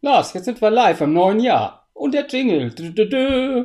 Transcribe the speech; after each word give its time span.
Lars, 0.00 0.32
jetzt 0.32 0.44
sind 0.44 0.60
wir 0.60 0.70
live 0.70 1.00
im 1.00 1.12
neuen 1.12 1.40
Jahr. 1.40 1.88
Und 1.92 2.14
der 2.14 2.24
Jingle. 2.28 2.70
Dö, 2.70 2.90
dö, 2.90 3.08
dö. 3.08 3.62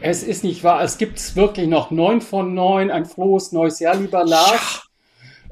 Es 0.00 0.24
ist 0.24 0.42
nicht 0.42 0.64
wahr, 0.64 0.82
es 0.82 0.98
gibt 0.98 1.36
wirklich 1.36 1.68
noch 1.68 1.92
neun 1.92 2.20
von 2.20 2.54
neun, 2.54 2.90
ein 2.90 3.04
frohes 3.04 3.52
neues 3.52 3.78
Jahr, 3.78 3.94
lieber 3.94 4.24
Lars. 4.24 4.88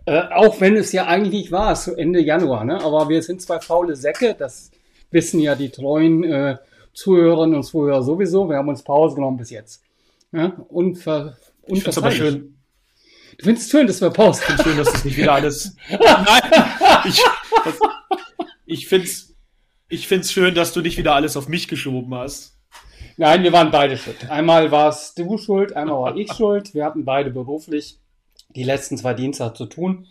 Äh, 0.07 0.23
auch 0.35 0.61
wenn 0.61 0.77
es 0.77 0.91
ja 0.91 1.07
eigentlich 1.07 1.35
nicht 1.35 1.53
war, 1.53 1.77
so 1.77 1.95
Ende 1.95 2.21
Januar, 2.21 2.65
ne? 2.65 2.83
Aber 2.83 3.09
wir 3.09 3.23
sind 3.23 3.41
zwei 3.41 3.61
faule 3.61 3.95
Säcke, 3.95 4.35
das 4.37 4.73
wissen 5.13 5.39
ja 5.39 5.55
die 5.55 5.71
treuen 5.71 6.25
äh, 6.25 6.57
Zuhörerinnen 6.95 7.55
und 7.55 7.63
Zuhörer 7.63 8.03
sowieso. 8.03 8.49
Wir 8.49 8.57
haben 8.57 8.69
uns 8.69 8.83
Pause 8.83 9.15
genommen 9.15 9.37
bis 9.37 9.51
jetzt. 9.51 9.85
Ja? 10.33 10.49
Unver 10.69 11.37
Ich 11.67 11.83
find's 11.83 11.99
aber 11.99 12.11
schön. 12.11 12.57
Du 13.39 13.45
findest 13.45 13.67
es 13.67 13.71
schön, 13.71 13.87
dass 13.87 14.01
wir 14.01 14.11
Pause 14.11 14.41
Ich 14.41 14.47
find's 14.47 14.63
schön, 14.65 14.77
dass 14.77 14.93
das 14.93 15.05
nicht 15.05 15.17
wieder 15.17 15.33
alles. 15.33 15.77
Nein! 15.91 16.43
Ich, 17.07 17.23
das, 17.65 17.79
ich 18.67 18.87
find's, 18.87 19.35
ich 19.89 20.07
find's 20.07 20.31
schön, 20.31 20.55
dass 20.55 20.73
du 20.73 20.81
nicht 20.81 20.99
wieder 20.99 21.15
alles 21.15 21.37
auf 21.37 21.49
mich 21.49 21.67
geschoben 21.67 22.15
hast. 22.15 22.59
Nein, 23.17 23.43
wir 23.43 23.53
waren 23.53 23.71
beide 23.71 23.97
schuld. 23.97 24.31
Einmal 24.31 24.71
warst 24.71 25.19
du 25.19 25.39
schuld, 25.39 25.75
einmal 25.75 26.01
war 26.01 26.17
ich 26.17 26.33
schuld. 26.33 26.75
Wir 26.75 26.85
hatten 26.85 27.05
beide 27.05 27.31
beruflich 27.31 27.99
die 28.55 28.65
letzten 28.65 28.97
zwei 28.97 29.15
Dienste 29.15 29.53
zu 29.55 29.67
tun 29.67 30.07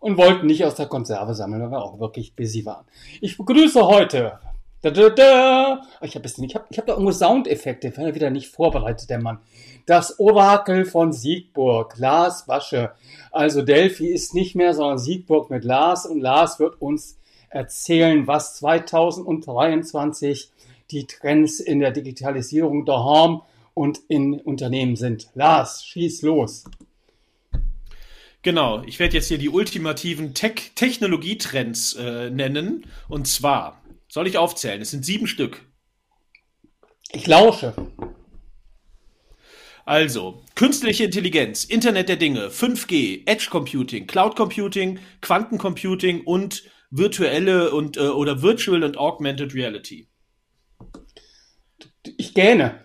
und 0.00 0.16
wollten 0.16 0.46
nicht 0.46 0.64
aus 0.64 0.74
der 0.74 0.86
Konserve 0.86 1.34
sammeln, 1.34 1.62
weil 1.62 1.70
wir 1.70 1.82
auch 1.82 2.00
wirklich 2.00 2.34
busy 2.34 2.64
waren. 2.64 2.86
Ich 3.20 3.36
begrüße 3.36 3.86
heute. 3.86 4.38
Da, 4.82 4.90
da, 4.90 5.10
da. 5.10 5.82
Ich 6.00 6.14
habe 6.14 6.26
hab, 6.26 6.70
ich 6.70 6.78
hab 6.78 6.86
da 6.86 6.92
irgendwo 6.92 7.12
Soundeffekte, 7.12 7.94
war 7.96 8.08
ja 8.08 8.14
wieder 8.14 8.30
nicht 8.30 8.48
vorbereitet, 8.48 9.10
der 9.10 9.20
Mann. 9.20 9.38
Das 9.84 10.18
Orakel 10.18 10.86
von 10.86 11.12
Siegburg, 11.12 11.98
Lars 11.98 12.48
Wasche. 12.48 12.92
Also 13.30 13.60
Delphi 13.60 14.08
ist 14.08 14.34
nicht 14.34 14.54
mehr, 14.54 14.72
sondern 14.72 14.98
Siegburg 14.98 15.50
mit 15.50 15.64
Lars 15.64 16.06
und 16.06 16.20
Lars 16.20 16.58
wird 16.60 16.80
uns 16.80 17.18
erzählen, 17.50 18.26
was 18.26 18.56
2023 18.56 20.50
die 20.90 21.06
Trends 21.06 21.60
in 21.60 21.80
der 21.80 21.90
Digitalisierung 21.90 22.86
daheim 22.86 23.42
und 23.74 24.00
in 24.08 24.40
Unternehmen 24.40 24.96
sind. 24.96 25.28
Lars, 25.34 25.84
schieß 25.84 26.22
los. 26.22 26.64
Genau, 28.42 28.82
ich 28.84 28.98
werde 28.98 29.16
jetzt 29.16 29.28
hier 29.28 29.36
die 29.36 29.50
ultimativen 29.50 30.32
Tech 30.32 30.72
Technologietrends 30.74 31.94
äh, 31.94 32.30
nennen. 32.30 32.86
Und 33.08 33.28
zwar, 33.28 33.79
soll 34.10 34.26
ich 34.26 34.36
aufzählen? 34.36 34.82
Es 34.82 34.90
sind 34.90 35.04
sieben 35.06 35.26
Stück. 35.26 35.62
Ich 37.12 37.26
lausche. 37.26 37.74
Also, 39.86 40.44
künstliche 40.54 41.04
Intelligenz, 41.04 41.64
Internet 41.64 42.08
der 42.08 42.16
Dinge, 42.16 42.48
5G, 42.48 43.26
Edge 43.26 43.48
Computing, 43.50 44.06
Cloud 44.06 44.36
Computing, 44.36 44.98
Quantencomputing 45.20 46.22
und 46.22 46.64
virtuelle 46.90 47.70
und 47.70 47.96
äh, 47.96 48.00
oder 48.00 48.42
Virtual 48.42 48.84
und 48.84 48.98
Augmented 48.98 49.54
Reality. 49.54 50.08
Ich 52.18 52.34
gähne. 52.34 52.84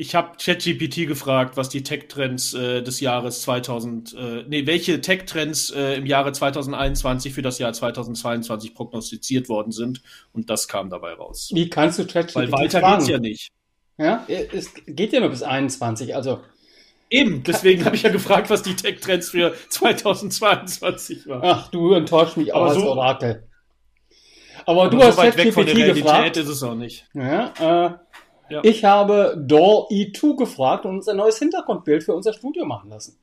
Ich 0.00 0.14
habe 0.14 0.30
ChatGPT 0.42 1.06
gefragt, 1.06 1.58
was 1.58 1.68
die 1.68 1.82
Tech-Trends 1.82 2.54
äh, 2.54 2.82
des 2.82 3.00
Jahres 3.00 3.42
2000, 3.42 4.14
äh, 4.14 4.44
nee, 4.48 4.66
welche 4.66 5.02
Tech-Trends 5.02 5.68
äh, 5.76 5.96
im 5.96 6.06
Jahre 6.06 6.32
2021 6.32 7.34
für 7.34 7.42
das 7.42 7.58
Jahr 7.58 7.74
2022 7.74 8.74
prognostiziert 8.74 9.50
worden 9.50 9.72
sind 9.72 10.00
und 10.32 10.48
das 10.48 10.68
kam 10.68 10.88
dabei 10.88 11.12
raus. 11.12 11.50
Wie 11.52 11.68
kannst 11.68 11.98
du 11.98 12.06
ChatGPT 12.06 12.34
Weil 12.34 12.50
weiter 12.50 12.80
fragen? 12.80 12.96
geht's 13.00 13.10
ja 13.10 13.18
nicht. 13.18 13.50
Ja, 13.98 14.24
es 14.26 14.72
geht 14.86 15.12
ja 15.12 15.20
nur 15.20 15.28
bis 15.28 15.42
21, 15.42 16.16
also 16.16 16.40
Eben, 17.10 17.42
deswegen 17.42 17.84
habe 17.84 17.94
ich 17.94 18.02
ja 18.02 18.08
gefragt, 18.10 18.48
was 18.48 18.62
die 18.62 18.76
Tech-Trends 18.76 19.28
für 19.28 19.52
2022 19.68 21.26
waren. 21.26 21.42
ach, 21.44 21.68
du 21.68 21.92
enttäuscht 21.92 22.38
mich 22.38 22.54
auch 22.54 22.62
Aber 22.62 22.70
als 22.70 22.78
so- 22.80 22.88
Orakel. 22.90 23.46
Aber, 24.64 24.88
du 24.88 24.96
Aber 24.96 25.06
hast 25.08 25.16
so 25.16 25.22
weit 25.22 25.36
weg 25.36 25.52
von 25.52 25.66
der 25.66 25.74
ChatGPT 25.74 25.88
Realität 25.88 26.04
gefragt. 26.04 26.36
ist 26.38 26.48
es 26.48 26.62
auch 26.62 26.74
nicht. 26.74 27.06
Ja, 27.12 27.86
äh, 27.86 27.90
Ja. 28.50 28.60
Ich 28.64 28.84
habe 28.84 29.36
Door 29.38 29.90
E2 29.90 30.36
gefragt 30.36 30.84
und 30.84 30.96
uns 30.96 31.08
ein 31.08 31.16
neues 31.16 31.38
Hintergrundbild 31.38 32.02
für 32.04 32.14
unser 32.14 32.32
Studio 32.32 32.64
machen 32.66 32.90
lassen. 32.90 33.16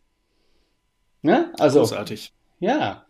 Ja, 1.23 1.51
also 1.59 1.79
Großartig. 1.79 2.31
Ja, 2.59 3.05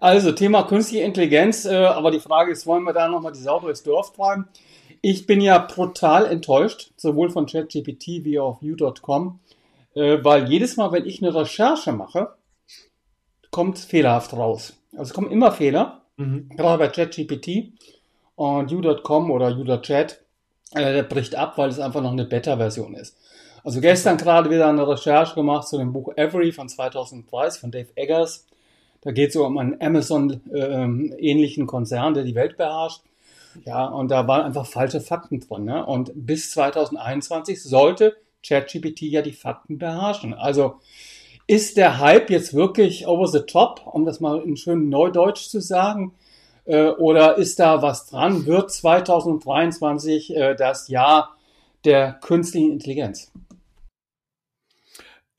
also 0.00 0.32
Thema 0.32 0.64
künstliche 0.64 1.04
Intelligenz, 1.04 1.64
äh, 1.64 1.76
aber 1.76 2.10
die 2.10 2.20
Frage 2.20 2.52
ist, 2.52 2.66
wollen 2.66 2.84
wir 2.84 2.92
da 2.92 3.08
nochmal 3.08 3.32
die 3.32 3.38
Sau 3.40 3.60
durchs 3.60 3.82
Dorf 3.82 4.12
treiben? 4.12 4.48
Ich 5.02 5.26
bin 5.26 5.40
ja 5.40 5.58
brutal 5.58 6.26
enttäuscht, 6.26 6.92
sowohl 6.96 7.30
von 7.30 7.46
ChatGPT 7.46 8.24
wie 8.24 8.38
auch 8.38 8.60
View.com, 8.60 9.40
äh, 9.94 10.18
weil 10.22 10.48
jedes 10.50 10.76
Mal, 10.76 10.92
wenn 10.92 11.06
ich 11.06 11.22
eine 11.22 11.34
Recherche 11.34 11.92
mache, 11.92 12.34
kommt 13.50 13.78
fehlerhaft 13.78 14.32
raus. 14.32 14.74
Also 14.92 15.04
es 15.04 15.14
kommen 15.14 15.30
immer 15.30 15.52
Fehler, 15.52 16.02
Mhm. 16.16 16.50
gerade 16.50 16.78
bei 16.78 16.88
ChatGPT 16.88 17.72
und 18.34 18.70
U.com 18.72 19.30
oder 19.30 19.56
U.chat, 19.56 20.22
äh, 20.74 20.92
der 20.92 21.02
bricht 21.02 21.34
ab, 21.34 21.58
weil 21.58 21.68
es 21.68 21.78
einfach 21.78 22.02
noch 22.02 22.12
eine 22.12 22.24
Beta-Version 22.24 22.94
ist. 22.94 23.16
Also 23.62 23.80
gestern 23.80 24.16
gerade 24.16 24.50
wieder 24.50 24.68
eine 24.68 24.86
Recherche 24.86 25.34
gemacht 25.34 25.68
zu 25.68 25.78
dem 25.78 25.92
Buch 25.92 26.12
Every 26.16 26.52
von 26.52 26.68
2030 26.68 27.60
von 27.60 27.70
Dave 27.70 27.88
Eggers. 27.94 28.46
Da 29.02 29.12
geht 29.12 29.30
es 29.30 29.36
um 29.36 29.58
einen 29.58 29.80
Amazon-ähnlichen 29.80 31.66
Konzern, 31.66 32.14
der 32.14 32.24
die 32.24 32.34
Welt 32.34 32.56
beherrscht. 32.56 33.02
Ja, 33.64 33.86
und 33.86 34.10
da 34.10 34.26
waren 34.28 34.42
einfach 34.42 34.66
falsche 34.66 35.00
Fakten 35.00 35.40
drin. 35.40 35.64
Ne? 35.64 35.84
Und 35.84 36.12
bis 36.14 36.50
2021 36.52 37.62
sollte 37.62 38.16
ChatGPT 38.46 39.02
ja 39.02 39.22
die 39.22 39.32
Fakten 39.32 39.78
beherrschen. 39.78 40.34
Also 40.34 40.76
ist 41.46 41.76
der 41.76 41.98
Hype 41.98 42.30
jetzt 42.30 42.54
wirklich 42.54 43.06
over 43.06 43.26
the 43.26 43.40
top, 43.40 43.82
um 43.84 44.04
das 44.04 44.20
mal 44.20 44.40
in 44.40 44.56
schönem 44.56 44.88
Neudeutsch 44.88 45.48
zu 45.48 45.60
sagen? 45.60 46.14
Äh, 46.70 46.90
oder 46.90 47.36
ist 47.36 47.58
da 47.58 47.82
was 47.82 48.06
dran? 48.06 48.46
Wird 48.46 48.70
2023 48.70 50.36
äh, 50.36 50.54
das 50.54 50.86
Jahr 50.86 51.34
der 51.84 52.12
künstlichen 52.12 52.70
Intelligenz? 52.70 53.32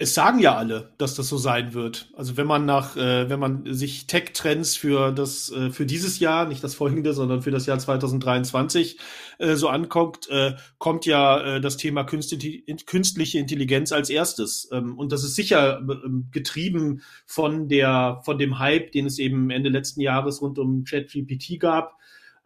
Es 0.02 0.16
sagen 0.16 0.40
ja 0.40 0.56
alle, 0.56 0.94
dass 0.98 1.14
das 1.14 1.30
so 1.30 1.38
sein 1.38 1.76
wird. 1.76 2.10
Also 2.16 2.36
wenn 2.36 2.48
man 2.48 2.66
nach, 2.66 2.98
äh, 2.98 3.30
wenn 3.30 3.40
man 3.40 3.72
sich 3.72 4.08
Tech-Trends 4.08 4.76
für 4.76 5.12
das, 5.12 5.52
äh, 5.52 5.70
für 5.70 5.86
dieses 5.86 6.18
Jahr, 6.18 6.48
nicht 6.48 6.64
das 6.64 6.74
folgende, 6.74 7.14
sondern 7.14 7.44
für 7.44 7.52
das 7.52 7.68
Jahr 7.68 7.78
2023 7.78 8.98
äh, 9.38 9.54
so 9.54 9.68
anguckt, 9.68 10.28
äh, 10.30 10.56
kommt 10.80 11.06
ja 11.06 11.40
äh, 11.58 11.62
das 11.62 11.78
Thema 11.78 12.04
künstliche, 12.04 13.38
Intelligenz 13.38 13.92
als 13.92 14.10
erstes. 14.10 14.70
Ähm, 14.72 14.98
und 14.98 15.12
das 15.12 15.24
ist 15.24 15.36
sicher 15.36 15.80
ähm, 15.82 16.30
getrieben 16.32 17.04
von 17.28 17.68
der, 17.68 18.22
von 18.26 18.40
dem 18.40 18.58
Hype, 18.58 18.92
den 18.94 19.06
es 19.06 19.20
eben 19.20 19.52
Ende 19.52 19.70
letzten 19.70 20.02
Jahres 20.02 20.42
rund 20.42 20.58
um 20.58 20.84
ChatGPT 20.84 21.60
gab. 21.60 21.96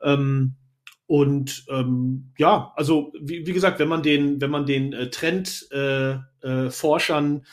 Ähm, 0.03 0.55
und 1.07 1.65
ähm, 1.69 2.31
ja, 2.37 2.73
also 2.75 3.13
wie, 3.21 3.45
wie 3.45 3.53
gesagt, 3.53 3.79
wenn 3.79 3.87
man 3.87 4.01
den, 4.01 4.41
wenn 4.41 4.49
man 4.49 4.65
den 4.65 4.93
äh, 4.93 5.09
Trend 5.09 5.67
äh, 5.71 6.15
äh, 6.41 6.69
Forschern 6.71 7.45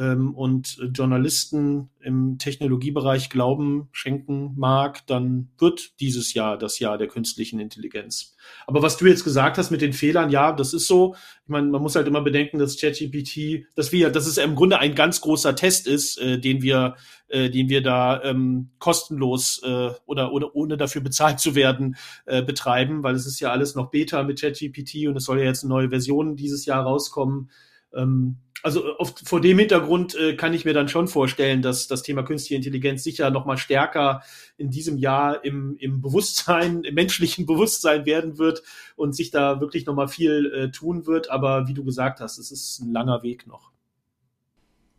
ähm, 0.00 0.34
und 0.34 0.78
äh, 0.80 0.86
Journalisten 0.86 1.90
im 2.00 2.38
Technologiebereich 2.38 3.28
Glauben 3.28 3.88
schenken 3.92 4.54
mag, 4.56 5.06
dann 5.06 5.50
wird 5.58 6.00
dieses 6.00 6.32
Jahr 6.32 6.56
das 6.56 6.78
Jahr 6.78 6.96
der 6.96 7.06
künstlichen 7.06 7.60
Intelligenz. 7.60 8.34
Aber 8.66 8.80
was 8.80 8.96
du 8.96 9.06
jetzt 9.06 9.24
gesagt 9.24 9.58
hast 9.58 9.70
mit 9.70 9.82
den 9.82 9.92
Fehlern, 9.92 10.30
ja, 10.30 10.52
das 10.52 10.72
ist 10.72 10.86
so. 10.86 11.14
Ich 11.44 11.50
meine, 11.50 11.66
man 11.68 11.82
muss 11.82 11.96
halt 11.96 12.08
immer 12.08 12.22
bedenken, 12.22 12.58
dass 12.58 12.80
ChatGPT, 12.80 13.66
dass 13.74 13.92
wir, 13.92 14.08
dass 14.08 14.26
es 14.26 14.38
im 14.38 14.54
Grunde 14.54 14.78
ein 14.78 14.94
ganz 14.94 15.20
großer 15.20 15.54
Test 15.54 15.86
ist, 15.86 16.18
äh, 16.18 16.38
den 16.38 16.62
wir, 16.62 16.96
äh, 17.28 17.50
den 17.50 17.68
wir 17.68 17.82
da 17.82 18.22
ähm, 18.22 18.70
kostenlos 18.78 19.60
äh, 19.62 19.90
oder 20.06 20.32
oder 20.32 20.56
ohne 20.56 20.78
dafür 20.78 21.02
bezahlt 21.02 21.40
zu 21.40 21.54
werden 21.54 21.96
äh, 22.24 22.42
betreiben, 22.42 23.02
weil 23.02 23.14
es 23.14 23.26
ist 23.26 23.40
ja 23.40 23.50
alles 23.50 23.74
noch 23.74 23.90
Beta 23.90 24.22
mit 24.22 24.40
ChatGPT 24.40 25.08
und 25.08 25.16
es 25.16 25.24
soll 25.24 25.40
ja 25.40 25.44
jetzt 25.44 25.62
eine 25.62 25.74
neue 25.74 25.90
Version 25.90 26.36
dieses 26.36 26.64
Jahr 26.64 26.84
rauskommen. 26.84 27.50
Ähm, 27.94 28.36
also 28.62 28.96
auf, 28.96 29.14
vor 29.24 29.40
dem 29.40 29.58
Hintergrund 29.58 30.14
äh, 30.14 30.36
kann 30.36 30.52
ich 30.52 30.64
mir 30.64 30.74
dann 30.74 30.88
schon 30.88 31.08
vorstellen, 31.08 31.62
dass 31.62 31.86
das 31.86 32.02
Thema 32.02 32.22
künstliche 32.22 32.56
Intelligenz 32.56 33.02
sicher 33.02 33.30
noch 33.30 33.46
mal 33.46 33.56
stärker 33.56 34.22
in 34.58 34.70
diesem 34.70 34.98
Jahr 34.98 35.44
im, 35.44 35.76
im 35.78 36.02
Bewusstsein, 36.02 36.84
im 36.84 36.94
menschlichen 36.94 37.46
Bewusstsein 37.46 38.04
werden 38.04 38.38
wird 38.38 38.62
und 38.96 39.14
sich 39.16 39.30
da 39.30 39.60
wirklich 39.60 39.86
noch 39.86 39.94
mal 39.94 40.08
viel 40.08 40.52
äh, 40.52 40.70
tun 40.70 41.06
wird. 41.06 41.30
Aber 41.30 41.68
wie 41.68 41.74
du 41.74 41.84
gesagt 41.84 42.20
hast, 42.20 42.38
es 42.38 42.50
ist 42.50 42.80
ein 42.80 42.92
langer 42.92 43.22
Weg 43.22 43.46
noch. 43.46 43.70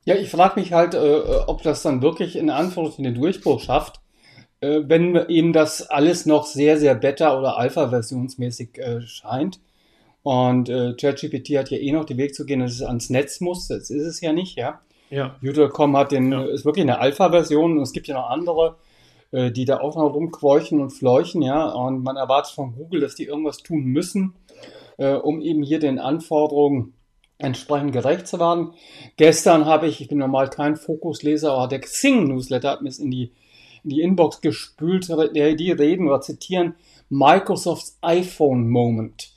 Ja, 0.05 0.15
ich 0.15 0.31
frage 0.31 0.59
mich 0.59 0.73
halt, 0.73 0.95
äh, 0.95 1.21
ob 1.45 1.61
das 1.61 1.83
dann 1.83 2.01
wirklich 2.01 2.35
in 2.35 2.49
Anführungszeichen 2.49 3.03
den 3.03 3.13
Durchbruch 3.13 3.61
schafft, 3.61 4.01
äh, 4.59 4.81
wenn 4.85 5.15
eben 5.29 5.53
das 5.53 5.83
alles 5.83 6.25
noch 6.25 6.47
sehr, 6.47 6.79
sehr 6.79 6.95
Beta- 6.95 7.37
oder 7.37 7.57
Alpha-versionsmäßig 7.57 8.79
äh, 8.79 9.01
scheint. 9.01 9.59
Und 10.23 10.69
äh, 10.69 10.93
ChatGPT 10.93 11.57
hat 11.57 11.71
ja 11.71 11.77
eh 11.77 11.91
noch 11.91 12.05
den 12.05 12.17
Weg 12.17 12.35
zu 12.35 12.45
gehen, 12.45 12.59
dass 12.59 12.73
es 12.73 12.81
ans 12.83 13.09
Netz 13.09 13.41
muss. 13.41 13.67
Das 13.67 13.89
ist 13.89 14.05
es 14.05 14.21
ja 14.21 14.33
nicht, 14.33 14.57
ja. 14.57 14.81
Ja. 15.09 15.35
View.com 15.41 15.97
hat 15.97 16.11
den, 16.11 16.31
Ja. 16.31 16.43
ist 16.45 16.63
wirklich 16.65 16.83
eine 16.83 16.99
Alpha-Version 16.99 17.77
und 17.77 17.83
es 17.83 17.91
gibt 17.91 18.07
ja 18.07 18.15
noch 18.15 18.29
andere, 18.29 18.77
äh, 19.31 19.51
die 19.51 19.65
da 19.65 19.79
auch 19.79 19.95
noch 19.95 20.13
rumkreuchen 20.13 20.79
und 20.79 20.91
fleuchen, 20.91 21.41
ja. 21.41 21.69
Und 21.71 22.03
man 22.03 22.17
erwartet 22.17 22.53
von 22.53 22.75
Google, 22.75 23.01
dass 23.01 23.15
die 23.15 23.25
irgendwas 23.25 23.57
tun 23.57 23.83
müssen, 23.85 24.35
äh, 24.97 25.13
um 25.13 25.41
eben 25.41 25.63
hier 25.63 25.79
den 25.79 25.99
Anforderungen 25.99 26.93
entsprechend 27.39 27.91
gerecht 27.91 28.27
zu 28.27 28.39
werden. 28.39 28.73
Gestern 29.17 29.65
habe 29.65 29.87
ich, 29.87 29.99
ich 29.99 30.07
bin 30.07 30.19
normal 30.19 30.49
kein 30.49 30.75
Fokusleser, 30.75 31.51
aber 31.53 31.67
der 31.67 31.79
Xing-Newsletter 31.79 32.69
hat 32.69 32.83
mir 32.83 32.89
es 32.89 32.99
in 32.99 33.09
die, 33.09 33.31
in 33.83 33.89
die 33.89 34.01
Inbox 34.01 34.41
gespült, 34.41 35.07
die 35.09 35.71
reden 35.71 36.07
oder 36.07 36.21
zitieren 36.21 36.75
Microsofts 37.09 37.97
iPhone 38.01 38.69
Moment. 38.69 39.30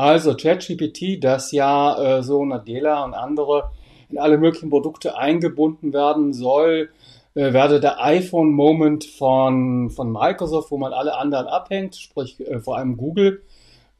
Also 0.00 0.34
ChatGPT, 0.34 1.22
das 1.22 1.52
ja 1.52 2.20
äh, 2.20 2.22
so 2.22 2.42
Nadella 2.42 3.04
und 3.04 3.12
andere 3.12 3.70
in 4.08 4.16
alle 4.16 4.38
möglichen 4.38 4.70
Produkte 4.70 5.18
eingebunden 5.18 5.92
werden 5.92 6.32
soll, 6.32 6.88
äh, 7.34 7.52
werde 7.52 7.80
der 7.80 8.02
iPhone 8.02 8.50
Moment 8.50 9.04
von, 9.04 9.90
von 9.90 10.10
Microsoft, 10.10 10.70
wo 10.70 10.78
man 10.78 10.94
alle 10.94 11.18
anderen 11.18 11.48
abhängt, 11.48 11.96
sprich 11.96 12.40
äh, 12.40 12.60
vor 12.60 12.78
allem 12.78 12.96
Google, 12.96 13.42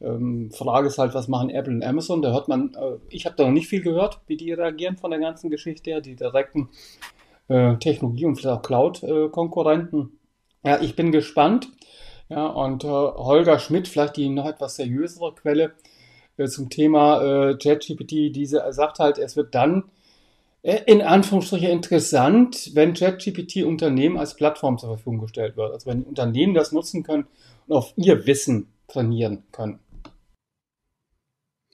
ähm, 0.00 0.50
Frage 0.50 0.86
ist 0.86 0.96
halt, 0.96 1.12
was 1.12 1.28
machen 1.28 1.50
Apple 1.50 1.74
und 1.74 1.84
Amazon? 1.84 2.22
Da 2.22 2.32
hört 2.32 2.48
man, 2.48 2.72
äh, 2.80 2.96
ich 3.10 3.26
habe 3.26 3.36
da 3.36 3.44
noch 3.44 3.52
nicht 3.52 3.68
viel 3.68 3.82
gehört, 3.82 4.20
wie 4.26 4.38
die 4.38 4.54
reagieren 4.54 4.96
von 4.96 5.10
der 5.10 5.20
ganzen 5.20 5.50
Geschichte 5.50 5.90
her, 5.90 6.00
die 6.00 6.16
direkten 6.16 6.70
äh, 7.48 7.76
Technologie- 7.76 8.24
und 8.24 8.36
vielleicht 8.36 8.56
auch 8.56 8.62
Cloud-Konkurrenten. 8.62 10.18
ja, 10.64 10.80
ich 10.80 10.96
bin 10.96 11.12
gespannt. 11.12 11.68
Ja, 12.30 12.46
und 12.46 12.84
äh, 12.84 12.86
Holger 12.86 13.58
Schmidt, 13.58 13.86
vielleicht 13.86 14.16
die 14.16 14.30
noch 14.30 14.46
etwas 14.46 14.76
seriösere 14.76 15.34
Quelle 15.34 15.74
äh, 16.40 16.48
zum 16.48 16.70
Thema 16.70 17.50
äh, 17.50 17.56
ChatGPT, 17.56 18.34
diese 18.34 18.64
sagt 18.70 18.98
halt, 18.98 19.18
es 19.18 19.36
wird 19.36 19.54
dann 19.54 19.84
äh, 20.62 20.80
in 20.86 21.02
Anführungsstrichen 21.02 21.70
interessant, 21.70 22.70
wenn 22.74 22.94
ChatGPT 22.94 23.64
Unternehmen 23.64 24.18
als 24.18 24.34
Plattform 24.34 24.78
zur 24.78 24.90
Verfügung 24.90 25.20
gestellt 25.20 25.56
wird. 25.56 25.72
Also 25.72 25.90
wenn 25.90 26.02
Unternehmen 26.02 26.54
das 26.54 26.72
nutzen 26.72 27.02
können 27.02 27.26
und 27.66 27.76
auf 27.76 27.92
ihr 27.96 28.26
Wissen 28.26 28.68
trainieren 28.88 29.44
können. 29.52 29.78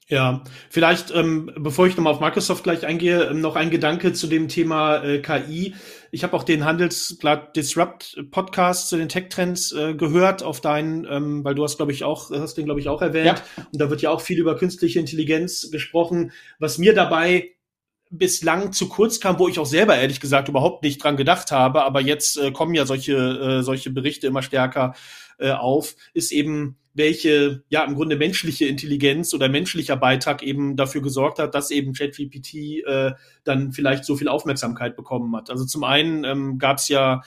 Ja, 0.08 0.44
vielleicht, 0.70 1.12
ähm, 1.12 1.50
bevor 1.56 1.88
ich 1.88 1.96
nochmal 1.96 2.12
auf 2.12 2.20
Microsoft 2.20 2.62
gleich 2.62 2.86
eingehe, 2.86 3.24
ähm, 3.24 3.40
noch 3.40 3.56
ein 3.56 3.70
Gedanke 3.70 4.12
zu 4.12 4.28
dem 4.28 4.46
Thema 4.46 5.02
äh, 5.02 5.18
KI. 5.18 5.74
Ich 6.16 6.22
habe 6.22 6.34
auch 6.34 6.44
den 6.44 6.64
Handelsblatt 6.64 7.54
Disrupt 7.56 8.18
Podcast 8.30 8.88
zu 8.88 8.96
den 8.96 9.10
Tech-Trends 9.10 9.72
äh, 9.72 9.94
gehört 9.94 10.42
auf 10.42 10.62
deinen, 10.62 11.04
ähm, 11.04 11.44
weil 11.44 11.54
du 11.54 11.62
hast, 11.62 11.76
glaube 11.76 11.92
ich, 11.92 12.04
auch, 12.04 12.30
hast 12.30 12.54
den, 12.54 12.64
glaube 12.64 12.80
ich, 12.80 12.88
auch 12.88 13.02
erwähnt. 13.02 13.44
Ja. 13.56 13.64
Und 13.70 13.78
da 13.78 13.90
wird 13.90 14.00
ja 14.00 14.08
auch 14.08 14.22
viel 14.22 14.38
über 14.38 14.56
künstliche 14.56 14.98
Intelligenz 14.98 15.70
gesprochen. 15.70 16.32
Was 16.58 16.78
mir 16.78 16.94
dabei 16.94 17.50
bislang 18.08 18.72
zu 18.72 18.88
kurz 18.88 19.20
kam, 19.20 19.38
wo 19.38 19.46
ich 19.46 19.58
auch 19.58 19.66
selber 19.66 19.94
ehrlich 19.94 20.18
gesagt 20.18 20.48
überhaupt 20.48 20.84
nicht 20.84 21.04
dran 21.04 21.18
gedacht 21.18 21.52
habe, 21.52 21.84
aber 21.84 22.00
jetzt 22.00 22.38
äh, 22.38 22.50
kommen 22.50 22.74
ja 22.74 22.86
solche, 22.86 23.58
äh, 23.58 23.62
solche 23.62 23.90
Berichte 23.90 24.26
immer 24.26 24.40
stärker 24.40 24.94
äh, 25.36 25.50
auf, 25.50 25.96
ist 26.14 26.32
eben 26.32 26.78
welche 26.96 27.62
ja 27.68 27.84
im 27.84 27.94
Grunde 27.94 28.16
menschliche 28.16 28.66
Intelligenz 28.66 29.34
oder 29.34 29.48
menschlicher 29.48 29.96
Beitrag 29.96 30.42
eben 30.42 30.76
dafür 30.76 31.02
gesorgt 31.02 31.38
hat, 31.38 31.54
dass 31.54 31.70
eben 31.70 31.92
ChatGPT 31.92 32.84
äh, 32.86 33.12
dann 33.44 33.72
vielleicht 33.72 34.04
so 34.04 34.16
viel 34.16 34.28
Aufmerksamkeit 34.28 34.96
bekommen 34.96 35.36
hat. 35.36 35.50
Also 35.50 35.66
zum 35.66 35.84
einen 35.84 36.24
ähm, 36.24 36.58
gab 36.58 36.78
es 36.78 36.88
ja 36.88 37.22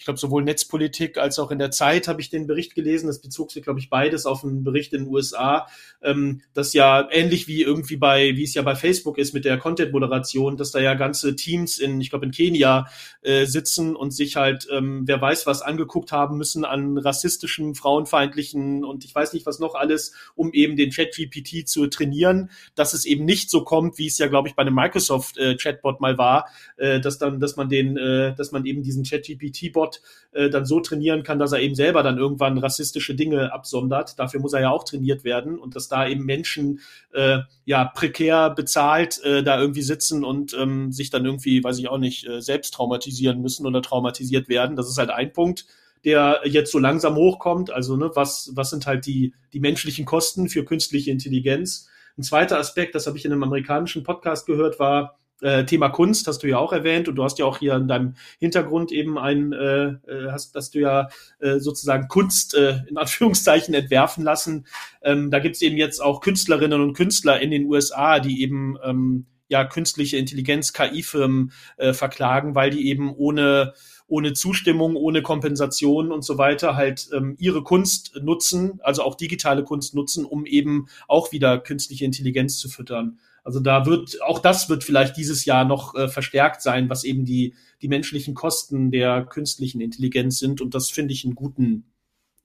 ich 0.00 0.06
glaube, 0.06 0.18
sowohl 0.18 0.42
Netzpolitik 0.44 1.18
als 1.18 1.38
auch 1.38 1.50
in 1.50 1.58
der 1.58 1.70
Zeit 1.70 2.08
habe 2.08 2.22
ich 2.22 2.30
den 2.30 2.46
Bericht 2.46 2.74
gelesen. 2.74 3.08
Das 3.08 3.20
bezog 3.20 3.52
sich, 3.52 3.62
glaube 3.62 3.80
ich, 3.80 3.90
beides 3.90 4.24
auf 4.24 4.42
einen 4.42 4.64
Bericht 4.64 4.94
in 4.94 5.04
den 5.04 5.12
USA, 5.12 5.66
ähm, 6.00 6.40
das 6.54 6.72
ja 6.72 7.06
ähnlich 7.10 7.48
wie 7.48 7.60
irgendwie 7.60 7.98
bei, 7.98 8.34
wie 8.34 8.44
es 8.44 8.54
ja 8.54 8.62
bei 8.62 8.74
Facebook 8.74 9.18
ist 9.18 9.34
mit 9.34 9.44
der 9.44 9.58
Content-Moderation, 9.58 10.56
dass 10.56 10.70
da 10.70 10.80
ja 10.80 10.94
ganze 10.94 11.36
Teams 11.36 11.76
in, 11.76 12.00
ich 12.00 12.08
glaube, 12.08 12.24
in 12.24 12.32
Kenia 12.32 12.86
äh, 13.20 13.44
sitzen 13.44 13.94
und 13.94 14.12
sich 14.12 14.36
halt, 14.36 14.66
ähm, 14.72 15.02
wer 15.04 15.20
weiß 15.20 15.46
was, 15.46 15.60
angeguckt 15.60 16.12
haben 16.12 16.38
müssen 16.38 16.64
an 16.64 16.96
rassistischen, 16.96 17.74
frauenfeindlichen 17.74 18.86
und 18.86 19.04
ich 19.04 19.14
weiß 19.14 19.34
nicht 19.34 19.44
was 19.44 19.58
noch 19.58 19.74
alles, 19.74 20.14
um 20.34 20.54
eben 20.54 20.76
den 20.76 20.92
Chat-GPT 20.92 21.68
zu 21.68 21.86
trainieren, 21.88 22.50
dass 22.74 22.94
es 22.94 23.04
eben 23.04 23.26
nicht 23.26 23.50
so 23.50 23.64
kommt, 23.64 23.98
wie 23.98 24.06
es 24.06 24.16
ja, 24.16 24.28
glaube 24.28 24.48
ich, 24.48 24.54
bei 24.54 24.62
einem 24.62 24.76
Microsoft-Chatbot 24.76 25.96
äh, 25.96 26.00
mal 26.00 26.16
war, 26.16 26.48
äh, 26.78 27.00
dass 27.00 27.18
dann, 27.18 27.38
dass 27.38 27.56
man 27.56 27.68
den, 27.68 27.98
äh, 27.98 28.34
dass 28.34 28.50
man 28.50 28.64
eben 28.64 28.82
diesen 28.82 29.04
Chat-GPT-Bot 29.04 29.89
Robot 29.90 30.00
äh, 30.32 30.50
dann 30.50 30.64
so 30.64 30.80
trainieren 30.80 31.22
kann, 31.22 31.38
dass 31.38 31.52
er 31.52 31.60
eben 31.60 31.74
selber 31.74 32.02
dann 32.02 32.18
irgendwann 32.18 32.58
rassistische 32.58 33.14
Dinge 33.14 33.52
absondert. 33.52 34.18
Dafür 34.18 34.40
muss 34.40 34.52
er 34.52 34.60
ja 34.60 34.70
auch 34.70 34.84
trainiert 34.84 35.24
werden 35.24 35.58
und 35.58 35.76
dass 35.76 35.88
da 35.88 36.06
eben 36.06 36.24
Menschen 36.24 36.80
äh, 37.12 37.38
ja 37.64 37.84
prekär 37.84 38.50
bezahlt 38.50 39.22
äh, 39.24 39.42
da 39.42 39.60
irgendwie 39.60 39.82
sitzen 39.82 40.24
und 40.24 40.54
ähm, 40.54 40.92
sich 40.92 41.10
dann 41.10 41.24
irgendwie, 41.24 41.62
weiß 41.64 41.78
ich 41.78 41.88
auch 41.88 41.98
nicht, 41.98 42.26
äh, 42.28 42.40
selbst 42.40 42.74
traumatisieren 42.74 43.40
müssen 43.40 43.66
oder 43.66 43.82
traumatisiert 43.82 44.48
werden. 44.48 44.76
Das 44.76 44.88
ist 44.88 44.98
halt 44.98 45.10
ein 45.10 45.32
Punkt 45.32 45.66
der 46.02 46.40
jetzt 46.46 46.72
so 46.72 46.78
langsam 46.78 47.14
hochkommt. 47.16 47.70
Also, 47.70 47.94
ne, 47.94 48.10
was, 48.14 48.52
was 48.54 48.70
sind 48.70 48.86
halt 48.86 49.04
die, 49.04 49.34
die 49.52 49.60
menschlichen 49.60 50.06
Kosten 50.06 50.48
für 50.48 50.64
künstliche 50.64 51.10
Intelligenz? 51.10 51.90
Ein 52.16 52.22
zweiter 52.22 52.58
Aspekt, 52.58 52.94
das 52.94 53.06
habe 53.06 53.18
ich 53.18 53.26
in 53.26 53.32
einem 53.32 53.42
amerikanischen 53.42 54.02
Podcast 54.02 54.46
gehört, 54.46 54.78
war, 54.78 55.19
äh, 55.40 55.64
Thema 55.64 55.88
Kunst 55.88 56.26
hast 56.26 56.42
du 56.42 56.48
ja 56.48 56.58
auch 56.58 56.72
erwähnt 56.72 57.08
und 57.08 57.16
du 57.16 57.24
hast 57.24 57.38
ja 57.38 57.44
auch 57.44 57.58
hier 57.58 57.74
in 57.74 57.88
deinem 57.88 58.14
Hintergrund 58.38 58.92
eben 58.92 59.18
ein, 59.18 59.52
äh, 59.52 59.84
äh, 59.84 60.30
hast, 60.30 60.54
dass 60.54 60.70
du 60.70 60.80
ja 60.80 61.08
äh, 61.40 61.58
sozusagen 61.58 62.08
Kunst 62.08 62.54
äh, 62.54 62.80
in 62.88 62.96
Anführungszeichen 62.96 63.74
entwerfen 63.74 64.24
lassen. 64.24 64.66
Ähm, 65.02 65.30
da 65.30 65.38
gibt's 65.38 65.62
eben 65.62 65.76
jetzt 65.76 66.00
auch 66.00 66.20
Künstlerinnen 66.20 66.80
und 66.80 66.94
Künstler 66.94 67.40
in 67.40 67.50
den 67.50 67.66
USA, 67.66 68.20
die 68.20 68.42
eben 68.42 68.76
ähm, 68.84 69.26
ja 69.48 69.64
künstliche 69.64 70.16
Intelligenz, 70.16 70.72
KI-Firmen 70.72 71.52
äh, 71.76 71.92
verklagen, 71.92 72.54
weil 72.54 72.70
die 72.70 72.88
eben 72.88 73.14
ohne 73.14 73.74
ohne 74.10 74.32
Zustimmung, 74.32 74.96
ohne 74.96 75.22
Kompensation 75.22 76.10
und 76.10 76.22
so 76.22 76.36
weiter 76.36 76.74
halt 76.74 77.08
ähm, 77.14 77.36
ihre 77.38 77.62
Kunst 77.62 78.16
nutzen, 78.20 78.80
also 78.82 79.04
auch 79.04 79.14
digitale 79.14 79.62
Kunst 79.62 79.94
nutzen, 79.94 80.24
um 80.24 80.46
eben 80.46 80.88
auch 81.06 81.30
wieder 81.30 81.60
künstliche 81.60 82.04
Intelligenz 82.04 82.58
zu 82.58 82.68
füttern. 82.68 83.20
Also 83.44 83.60
da 83.60 83.86
wird, 83.86 84.20
auch 84.22 84.38
das 84.38 84.68
wird 84.68 84.84
vielleicht 84.84 85.16
dieses 85.16 85.44
Jahr 85.44 85.64
noch 85.64 85.94
äh, 85.94 86.08
verstärkt 86.08 86.62
sein, 86.62 86.90
was 86.90 87.04
eben 87.04 87.24
die, 87.24 87.54
die 87.82 87.88
menschlichen 87.88 88.34
Kosten 88.34 88.90
der 88.90 89.24
künstlichen 89.24 89.80
Intelligenz 89.80 90.38
sind. 90.38 90.60
Und 90.60 90.74
das 90.74 90.90
finde 90.90 91.12
ich 91.12 91.24
einen 91.24 91.34
guten, 91.34 91.84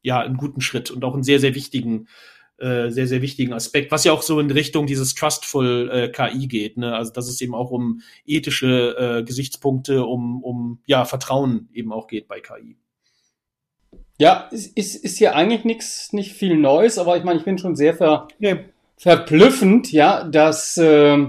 ja, 0.01 0.19
einen 0.19 0.38
guten 0.38 0.62
Schritt 0.62 0.92
und 0.92 1.03
auch 1.03 1.13
einen 1.13 1.24
sehr, 1.24 1.39
sehr 1.39 1.56
wichtigen, 1.56 2.07
äh, 2.57 2.89
sehr, 2.89 3.07
sehr 3.07 3.21
wichtigen 3.21 3.53
Aspekt, 3.53 3.92
was 3.92 4.06
ja 4.06 4.13
auch 4.13 4.21
so 4.21 4.39
in 4.39 4.50
Richtung 4.50 4.88
dieses 4.88 5.13
Trustful 5.15 5.89
äh, 5.92 6.09
KI 6.09 6.47
geht. 6.47 6.77
Ne? 6.77 6.95
Also 6.95 7.12
dass 7.12 7.27
es 7.27 7.42
eben 7.42 7.53
auch 7.53 7.71
um 7.71 8.01
ethische 8.25 8.95
äh, 8.97 9.24
Gesichtspunkte, 9.24 10.06
um, 10.06 10.44
um 10.44 10.80
ja, 10.86 11.03
Vertrauen 11.03 11.69
eben 11.74 11.92
auch 11.92 12.07
geht 12.07 12.27
bei 12.27 12.39
KI. 12.39 12.77
Ja, 14.18 14.47
ist, 14.51 14.77
ist, 14.77 14.95
ist 14.95 15.18
hier 15.18 15.36
eigentlich 15.36 15.65
nichts, 15.65 16.13
nicht 16.13 16.31
viel 16.31 16.56
Neues, 16.56 16.97
aber 16.97 17.18
ich 17.18 17.25
meine, 17.25 17.39
ich 17.39 17.45
bin 17.45 17.57
schon 17.57 17.75
sehr 17.75 17.94
ver, 17.94 18.30
nee 18.39 18.63
verblüffend, 18.97 19.92
ja, 19.92 20.24
dass 20.24 20.77
äh, 20.77 21.27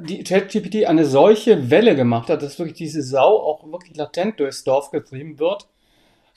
die 0.00 0.24
ChatGPT 0.24 0.86
eine 0.86 1.04
solche 1.04 1.70
Welle 1.70 1.96
gemacht 1.96 2.28
hat, 2.30 2.42
dass 2.42 2.58
wirklich 2.58 2.78
diese 2.78 3.02
Sau 3.02 3.38
auch 3.38 3.70
wirklich 3.70 3.96
latent 3.96 4.40
durchs 4.40 4.64
Dorf 4.64 4.90
getrieben 4.90 5.38
wird. 5.38 5.68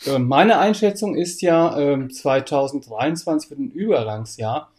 Äh, 0.05 0.19
meine 0.19 0.59
Einschätzung 0.59 1.15
ist 1.15 1.41
ja, 1.41 1.77
äh, 1.77 2.07
2023 2.07 3.49
wird 3.49 3.59
ein 3.59 3.71
Übergangsjahr. 3.71 4.71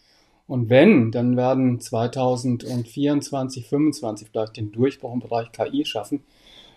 Und 0.47 0.71
wenn, 0.71 1.13
dann 1.13 1.37
werden 1.37 1.79
2024, 1.79 3.29
2025 3.29 4.29
vielleicht 4.31 4.57
den 4.57 4.73
Durchbruch 4.73 5.13
im 5.13 5.21
Bereich 5.21 5.53
KI 5.53 5.85
schaffen. 5.85 6.25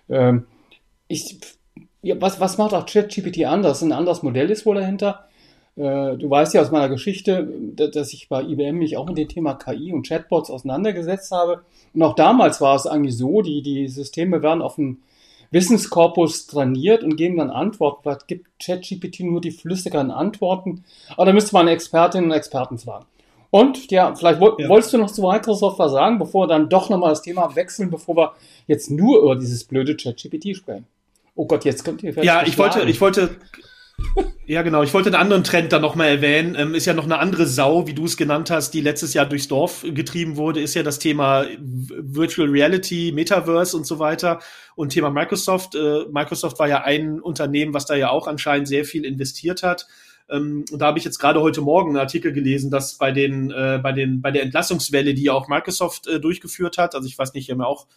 Ähm, 0.09 0.45
ich, 1.07 1.39
was, 2.03 2.39
was 2.39 2.57
macht 2.57 2.73
auch 2.73 2.85
ChatGPT 2.85 3.45
anders? 3.45 3.81
Ein 3.81 3.93
anderes 3.93 4.23
Modell 4.23 4.49
ist 4.51 4.65
wohl 4.65 4.75
dahinter. 4.75 5.29
Äh, 5.75 6.17
du 6.17 6.29
weißt 6.29 6.53
ja 6.53 6.61
aus 6.61 6.71
meiner 6.71 6.89
Geschichte, 6.89 7.47
dass 7.75 8.13
ich 8.13 8.29
bei 8.29 8.41
IBM 8.43 8.77
mich 8.77 8.97
auch 8.97 9.07
mit 9.07 9.17
dem 9.17 9.29
Thema 9.29 9.55
KI 9.55 9.93
und 9.93 10.07
Chatbots 10.07 10.49
auseinandergesetzt 10.49 11.31
habe. 11.31 11.61
Und 11.93 12.03
auch 12.03 12.15
damals 12.15 12.61
war 12.61 12.75
es 12.75 12.87
eigentlich 12.87 13.17
so, 13.17 13.41
die, 13.41 13.61
die 13.61 13.87
Systeme 13.87 14.41
werden 14.41 14.61
auf 14.61 14.77
einen 14.77 15.01
Wissenskorpus 15.51 16.47
trainiert 16.47 17.03
und 17.03 17.17
geben 17.17 17.37
dann 17.37 17.49
Antworten. 17.49 18.01
Vielleicht 18.03 18.27
gibt 18.27 18.47
ChatGPT 18.63 19.21
nur 19.21 19.41
die 19.41 19.51
flüssigeren 19.51 20.11
Antworten. 20.11 20.83
Aber 21.15 21.25
da 21.25 21.33
müsste 21.33 21.53
man 21.53 21.67
Expertinnen 21.67 22.31
und 22.31 22.35
Experten 22.35 22.77
fragen. 22.77 23.05
Und 23.49 23.91
ja, 23.91 24.15
vielleicht 24.15 24.41
ja. 24.41 24.69
wolltest 24.69 24.93
du 24.93 24.97
noch 24.97 25.11
zu 25.11 25.21
Microsoft 25.21 25.77
was 25.77 25.91
sagen, 25.91 26.19
bevor 26.19 26.43
wir 26.43 26.47
dann 26.47 26.69
doch 26.69 26.89
nochmal 26.89 27.09
das 27.09 27.21
Thema 27.21 27.53
wechseln, 27.53 27.91
bevor 27.91 28.15
wir 28.15 28.33
jetzt 28.65 28.89
nur 28.89 29.21
über 29.21 29.35
dieses 29.35 29.65
blöde 29.65 29.97
ChatGPT 29.97 30.55
sprechen. 30.55 30.85
Oh 31.35 31.45
Gott, 31.45 31.65
jetzt 31.65 31.83
kommt 31.83 32.01
ihr 32.01 32.13
Ja, 32.23 32.43
ich 32.45 32.57
wollte, 32.57 32.81
ich 32.83 33.01
wollte 33.01 33.35
ja, 34.45 34.61
genau. 34.61 34.83
Ich 34.83 34.93
wollte 34.93 35.09
einen 35.09 35.21
anderen 35.21 35.43
Trend 35.43 35.71
da 35.71 35.79
nochmal 35.79 36.09
erwähnen. 36.09 36.55
Ähm, 36.57 36.75
ist 36.75 36.85
ja 36.85 36.93
noch 36.93 37.05
eine 37.05 37.19
andere 37.19 37.47
Sau, 37.47 37.87
wie 37.87 37.93
du 37.93 38.05
es 38.05 38.17
genannt 38.17 38.49
hast, 38.49 38.71
die 38.71 38.81
letztes 38.81 39.13
Jahr 39.13 39.25
durchs 39.25 39.47
Dorf 39.47 39.85
getrieben 39.87 40.37
wurde, 40.37 40.61
ist 40.61 40.73
ja 40.73 40.83
das 40.83 40.99
Thema 40.99 41.45
Virtual 41.59 42.49
Reality, 42.49 43.11
Metaverse 43.13 43.75
und 43.75 43.85
so 43.85 43.99
weiter. 43.99 44.39
Und 44.75 44.89
Thema 44.89 45.09
Microsoft. 45.09 45.75
Äh, 45.75 46.05
Microsoft 46.11 46.59
war 46.59 46.67
ja 46.67 46.83
ein 46.83 47.21
Unternehmen, 47.21 47.73
was 47.73 47.85
da 47.85 47.95
ja 47.95 48.09
auch 48.09 48.27
anscheinend 48.27 48.67
sehr 48.67 48.85
viel 48.85 49.05
investiert 49.05 49.63
hat. 49.63 49.87
Ähm, 50.29 50.65
und 50.71 50.79
da 50.79 50.87
habe 50.87 50.97
ich 50.97 51.05
jetzt 51.05 51.19
gerade 51.19 51.41
heute 51.41 51.61
Morgen 51.61 51.89
einen 51.89 51.97
Artikel 51.97 52.31
gelesen, 52.31 52.71
dass 52.71 52.97
bei 52.97 53.11
den, 53.11 53.51
äh, 53.51 53.79
bei 53.81 53.91
den, 53.91 54.21
bei 54.21 54.31
der 54.31 54.43
Entlassungswelle, 54.43 55.13
die 55.13 55.23
ja 55.23 55.33
auch 55.33 55.47
Microsoft 55.47 56.07
äh, 56.07 56.19
durchgeführt 56.19 56.77
hat, 56.77 56.95
also 56.95 57.07
ich 57.07 57.17
weiß 57.17 57.33
nicht, 57.33 57.47
die 57.47 57.51
haben 57.51 57.59
ja 57.59 57.67
auch 57.67 57.87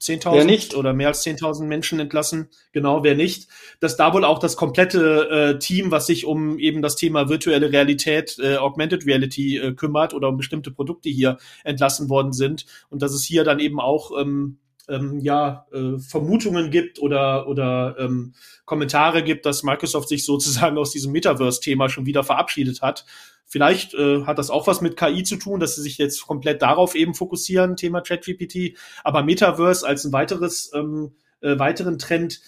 10.000 0.00 0.76
oder 0.76 0.92
mehr 0.92 1.08
als 1.08 1.24
10.000 1.24 1.64
Menschen 1.64 1.98
entlassen. 1.98 2.48
Genau, 2.72 3.02
wer 3.02 3.14
nicht. 3.14 3.48
Dass 3.80 3.96
da 3.96 4.12
wohl 4.14 4.24
auch 4.24 4.38
das 4.38 4.56
komplette 4.56 5.28
äh, 5.30 5.58
Team, 5.58 5.90
was 5.90 6.06
sich 6.06 6.24
um 6.24 6.58
eben 6.58 6.82
das 6.82 6.96
Thema 6.96 7.28
virtuelle 7.28 7.72
Realität, 7.72 8.38
äh, 8.38 8.56
Augmented 8.56 9.06
Reality 9.06 9.58
äh, 9.58 9.72
kümmert 9.72 10.14
oder 10.14 10.28
um 10.28 10.36
bestimmte 10.36 10.70
Produkte 10.70 11.08
hier 11.08 11.38
entlassen 11.64 12.08
worden 12.08 12.32
sind. 12.32 12.66
Und 12.90 13.02
dass 13.02 13.12
es 13.12 13.24
hier 13.24 13.44
dann 13.44 13.58
eben 13.58 13.80
auch 13.80 14.12
ähm, 14.18 14.58
ähm, 14.88 15.20
ja, 15.20 15.66
äh, 15.72 15.98
Vermutungen 15.98 16.70
gibt 16.70 16.98
oder, 17.00 17.48
oder 17.48 17.96
ähm, 17.98 18.34
Kommentare 18.64 19.22
gibt, 19.22 19.46
dass 19.46 19.62
Microsoft 19.62 20.08
sich 20.08 20.24
sozusagen 20.24 20.78
aus 20.78 20.90
diesem 20.90 21.12
Metaverse-Thema 21.12 21.88
schon 21.88 22.06
wieder 22.06 22.24
verabschiedet 22.24 22.82
hat. 22.82 23.04
Vielleicht 23.46 23.94
äh, 23.94 24.24
hat 24.24 24.38
das 24.38 24.50
auch 24.50 24.66
was 24.66 24.82
mit 24.82 24.96
KI 24.96 25.22
zu 25.22 25.36
tun, 25.36 25.58
dass 25.58 25.76
sie 25.76 25.82
sich 25.82 25.96
jetzt 25.96 26.26
komplett 26.26 26.60
darauf 26.60 26.94
eben 26.94 27.14
fokussieren, 27.14 27.76
Thema 27.76 28.02
ChatGPT. 28.02 28.76
Aber 29.04 29.22
Metaverse 29.22 29.86
als 29.86 30.04
ein 30.04 30.12
weiteres, 30.12 30.70
ähm, 30.74 31.12
äh, 31.40 31.58
weiteren 31.58 31.98
Trend 31.98 32.40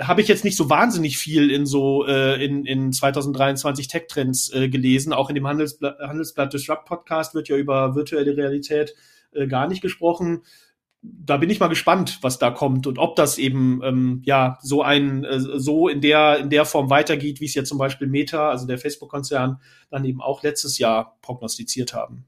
habe 0.00 0.20
ich 0.20 0.28
jetzt 0.28 0.44
nicht 0.44 0.56
so 0.56 0.70
wahnsinnig 0.70 1.18
viel 1.18 1.50
in 1.50 1.66
so 1.66 2.06
äh, 2.06 2.42
in, 2.42 2.64
in 2.64 2.92
2023 2.92 3.88
Tech-Trends 3.88 4.52
äh, 4.52 4.68
gelesen. 4.68 5.12
Auch 5.12 5.28
in 5.28 5.34
dem 5.34 5.46
Handelsblatt, 5.46 5.98
Handelsblatt 5.98 6.52
Disrupt 6.52 6.86
Podcast 6.86 7.34
wird 7.34 7.48
ja 7.48 7.56
über 7.56 7.94
virtuelle 7.94 8.36
Realität 8.36 8.94
äh, 9.32 9.46
gar 9.46 9.68
nicht 9.68 9.82
gesprochen 9.82 10.42
da 11.02 11.36
bin 11.36 11.50
ich 11.50 11.58
mal 11.58 11.68
gespannt, 11.68 12.18
was 12.22 12.38
da 12.38 12.50
kommt 12.50 12.86
und 12.86 12.98
ob 12.98 13.16
das 13.16 13.36
eben 13.36 13.80
ähm, 13.84 14.22
ja 14.24 14.58
so 14.62 14.82
ein 14.82 15.24
äh, 15.24 15.40
so 15.40 15.88
in 15.88 16.00
der 16.00 16.38
in 16.38 16.48
der 16.48 16.64
Form 16.64 16.90
weitergeht, 16.90 17.40
wie 17.40 17.46
es 17.46 17.54
ja 17.54 17.64
zum 17.64 17.78
Beispiel 17.78 18.06
Meta, 18.06 18.50
also 18.50 18.66
der 18.66 18.78
Facebook-Konzern, 18.78 19.60
dann 19.90 20.04
eben 20.04 20.22
auch 20.22 20.42
letztes 20.42 20.78
Jahr 20.78 21.18
prognostiziert 21.20 21.92
haben. 21.92 22.24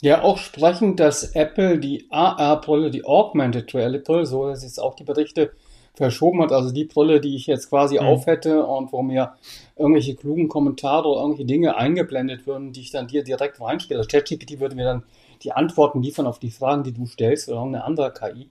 Ja, 0.00 0.22
auch 0.22 0.38
sprechend, 0.38 1.00
dass 1.00 1.34
Apple 1.34 1.78
die 1.78 2.06
AR-Brille, 2.10 2.90
die 2.90 3.04
Augmented 3.04 3.74
Reality 3.74 4.04
Brille, 4.04 4.26
so 4.26 4.48
ist 4.48 4.62
jetzt 4.62 4.80
auch 4.80 4.94
die 4.94 5.04
Berichte 5.04 5.52
verschoben 5.94 6.42
hat, 6.42 6.52
also 6.52 6.72
die 6.72 6.84
Brille, 6.84 7.20
die 7.20 7.36
ich 7.36 7.46
jetzt 7.46 7.70
quasi 7.70 7.94
mhm. 7.94 8.06
aufhätte 8.06 8.66
und 8.66 8.92
wo 8.92 9.02
mir 9.02 9.34
irgendwelche 9.76 10.14
klugen 10.14 10.48
Kommentare 10.48 11.08
oder 11.08 11.20
irgendwelche 11.20 11.46
Dinge 11.46 11.76
eingeblendet 11.76 12.46
würden, 12.46 12.72
die 12.72 12.80
ich 12.80 12.90
dann 12.90 13.06
dir 13.06 13.24
direkt 13.24 13.60
reinspiele. 13.60 13.98
Also 13.98 14.08
ChatGPT 14.08 14.60
würde 14.60 14.76
mir 14.76 14.84
dann 14.84 15.04
die 15.42 15.52
Antworten 15.52 16.02
liefern 16.02 16.26
auf 16.26 16.38
die 16.38 16.50
Fragen, 16.50 16.82
die 16.82 16.92
du 16.92 17.06
stellst 17.06 17.48
oder 17.48 17.62
eine 17.62 17.84
andere 17.84 18.12
KI. 18.12 18.48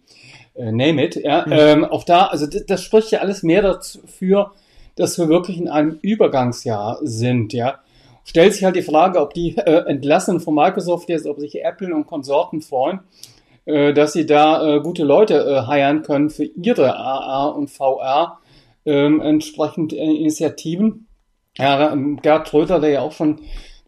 Äh, 0.56 0.72
name 0.72 1.06
it. 1.06 1.16
Ja, 1.16 1.46
mhm. 1.46 1.54
ähm, 1.54 1.86
auch 1.86 2.04
da, 2.04 2.28
also 2.28 2.46
das, 2.48 2.66
das, 2.66 2.84
spricht 2.84 3.12
ja 3.12 3.20
alles 3.20 3.44
mehr 3.44 3.62
dafür, 3.62 4.52
dass 4.96 5.18
wir 5.18 5.30
wirklich 5.30 5.58
in 5.58 5.70
einem 5.70 5.98
Übergangsjahr 6.02 7.00
sind. 7.02 7.54
Ja, 7.54 7.80
stellt 8.24 8.54
sich 8.54 8.64
halt 8.64 8.76
die 8.76 8.84
Frage, 8.84 9.20
ob 9.20 9.34
die 9.34 9.58
äh, 9.58 9.86
Entlassenen 9.88 10.40
von 10.40 10.56
Microsoft 10.56 11.10
jetzt, 11.10 11.26
ob 11.28 11.40
sich 11.40 11.64
Apple 11.64 11.94
und 11.94 12.08
Konsorten 12.08 12.62
freuen, 12.62 13.00
äh, 13.66 13.94
dass 13.94 14.14
sie 14.14 14.26
da 14.26 14.76
äh, 14.76 14.80
gute 14.82 15.04
Leute 15.04 15.36
äh, 15.36 15.68
heiren 15.68 16.04
können 16.04 16.30
für 16.30 16.46
ihre 16.46 16.96
AR 16.96 17.56
und 17.56 17.70
VR 17.70 18.40
ähm, 18.86 19.22
entsprechend 19.22 19.94
äh, 19.94 19.98
Initiativen. 19.98 21.08
Ja, 21.58 21.92
ähm, 21.92 22.20
Gerd 22.22 22.48
Tröter, 22.48 22.80
der 22.80 22.90
ja 22.90 23.02
auch 23.02 23.12
schon 23.12 23.40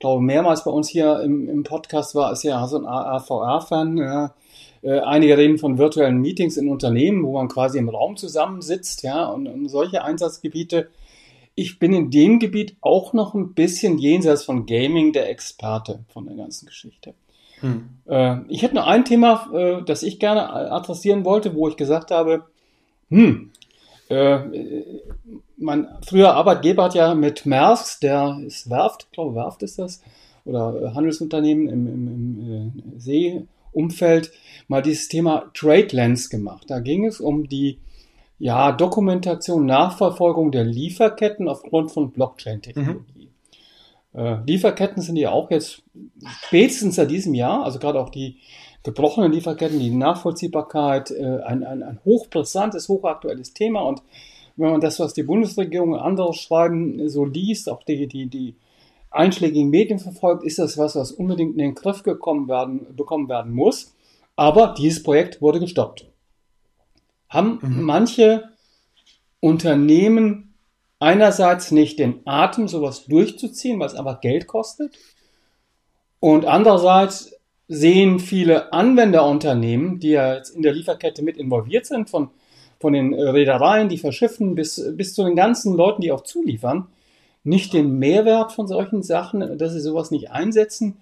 glaube, 0.05 0.21
mehrmals 0.21 0.63
bei 0.63 0.69
uns 0.69 0.87
hier 0.87 1.19
im, 1.21 1.49
im 1.49 1.63
Podcast 1.63 2.13
war, 2.13 2.31
ist 2.31 2.43
ja 2.43 2.67
so 2.67 2.77
ein 2.77 2.85
ARVR-Fan. 2.85 3.97
Ja. 3.97 4.35
Äh, 4.83 4.99
einige 4.99 5.35
reden 5.35 5.57
von 5.57 5.79
virtuellen 5.79 6.17
Meetings 6.17 6.57
in 6.57 6.69
Unternehmen, 6.69 7.23
wo 7.23 7.33
man 7.33 7.47
quasi 7.47 7.79
im 7.79 7.89
Raum 7.89 8.15
zusammensitzt, 8.15 9.01
ja, 9.01 9.25
und, 9.25 9.47
und 9.47 9.67
solche 9.67 10.03
Einsatzgebiete. 10.03 10.89
Ich 11.55 11.79
bin 11.79 11.93
in 11.93 12.11
dem 12.11 12.37
Gebiet 12.37 12.75
auch 12.81 13.13
noch 13.13 13.33
ein 13.33 13.53
bisschen 13.53 13.97
jenseits 13.97 14.43
von 14.43 14.67
Gaming 14.67 15.11
der 15.11 15.27
Experte 15.29 16.05
von 16.09 16.27
der 16.27 16.35
ganzen 16.35 16.67
Geschichte. 16.67 17.15
Hm. 17.61 17.89
Äh, 18.05 18.41
ich 18.47 18.61
hätte 18.61 18.75
nur 18.75 18.85
ein 18.85 19.05
Thema, 19.05 19.49
äh, 19.55 19.81
das 19.83 20.03
ich 20.03 20.19
gerne 20.19 20.51
adressieren 20.53 21.25
wollte, 21.25 21.55
wo 21.55 21.67
ich 21.67 21.77
gesagt 21.77 22.11
habe, 22.11 22.43
hm, 23.09 23.51
äh, 24.09 24.39
mein 25.57 25.87
früher 26.05 26.33
Arbeitgeber 26.33 26.85
hat 26.85 26.95
ja 26.95 27.15
mit 27.15 27.45
Maersk, 27.45 28.01
der 28.01 28.39
ist 28.45 28.69
Werft, 28.69 29.03
ich 29.05 29.11
glaube 29.11 29.35
Werft 29.35 29.63
ist 29.63 29.79
das, 29.79 30.01
oder 30.45 30.93
Handelsunternehmen 30.93 31.67
im, 31.67 31.87
im, 31.87 32.07
im 32.07 32.95
äh, 32.95 32.99
Seeumfeld, 32.99 34.31
mal 34.67 34.81
dieses 34.81 35.07
Thema 35.07 35.49
Trade 35.53 35.87
Lens 35.91 36.29
gemacht. 36.29 36.65
Da 36.69 36.79
ging 36.79 37.05
es 37.05 37.19
um 37.19 37.47
die 37.47 37.79
ja, 38.37 38.71
Dokumentation, 38.71 39.65
Nachverfolgung 39.65 40.51
der 40.51 40.65
Lieferketten 40.65 41.47
aufgrund 41.47 41.91
von 41.91 42.11
Blockchain-Technologie. 42.11 43.29
Mhm. 44.13 44.19
Äh, 44.19 44.43
Lieferketten 44.45 45.01
sind 45.01 45.15
ja 45.15 45.31
auch 45.31 45.51
jetzt 45.51 45.83
spätestens 46.43 46.95
seit 46.95 47.11
diesem 47.11 47.33
Jahr, 47.33 47.63
also 47.63 47.79
gerade 47.79 47.99
auch 47.99 48.09
die 48.09 48.37
gebrochenen 48.85 49.33
Lieferketten, 49.33 49.79
die 49.79 49.89
Nachvollziehbarkeit, 49.89 51.11
äh, 51.11 51.41
ein, 51.43 51.65
ein, 51.65 51.83
ein 51.83 51.99
hochbrisantes, 52.05 52.87
hochaktuelles 52.87 53.53
Thema. 53.53 53.81
Und 53.81 54.01
wenn 54.55 54.71
man 54.71 54.81
das, 54.81 54.99
was 54.99 55.13
die 55.13 55.23
Bundesregierung 55.23 55.93
und 55.93 55.99
andere 55.99 56.33
schreiben, 56.33 57.09
so 57.09 57.25
liest, 57.25 57.69
auch 57.69 57.83
die, 57.83 58.07
die, 58.07 58.27
die 58.27 58.55
einschlägigen 59.11 59.69
Medien 59.69 59.99
verfolgt, 59.99 60.43
ist 60.43 60.59
das 60.59 60.77
was, 60.77 60.95
was 60.95 61.11
unbedingt 61.11 61.53
in 61.53 61.57
den 61.57 61.75
Griff 61.75 62.03
gekommen 62.03 62.47
werden, 62.47 62.95
bekommen 62.95 63.27
werden 63.27 63.51
muss. 63.51 63.93
Aber 64.35 64.75
dieses 64.77 65.01
Projekt 65.01 65.41
wurde 65.41 65.59
gestoppt. 65.59 66.07
Haben 67.27 67.59
mhm. 67.61 67.81
manche 67.81 68.49
Unternehmen 69.39 70.53
einerseits 70.99 71.71
nicht 71.71 71.99
den 71.99 72.21
Atem, 72.25 72.67
sowas 72.67 73.05
durchzuziehen, 73.05 73.79
weil 73.79 73.87
es 73.87 73.95
einfach 73.95 74.21
Geld 74.21 74.47
kostet. 74.47 74.95
Und 76.19 76.45
andererseits 76.45 77.35
sehen 77.67 78.19
viele 78.19 78.73
Anwenderunternehmen, 78.73 79.99
die 79.99 80.09
ja 80.09 80.35
jetzt 80.35 80.55
in 80.55 80.61
der 80.61 80.73
Lieferkette 80.73 81.23
mit 81.23 81.37
involviert 81.37 81.85
sind, 81.85 82.09
von, 82.09 82.29
von 82.79 82.93
den 82.93 83.13
Reedereien, 83.13 83.89
die 83.89 83.97
verschiffen, 83.97 84.55
bis, 84.55 84.83
bis 84.93 85.13
zu 85.13 85.23
den 85.23 85.35
ganzen 85.35 85.75
Leuten, 85.75 86.01
die 86.01 86.11
auch 86.11 86.21
zuliefern, 86.21 86.87
nicht 87.43 87.73
den 87.73 87.97
Mehrwert 87.97 88.51
von 88.51 88.67
solchen 88.67 89.03
Sachen, 89.03 89.57
dass 89.57 89.73
sie 89.73 89.79
sowas 89.79 90.11
nicht 90.11 90.31
einsetzen. 90.31 90.97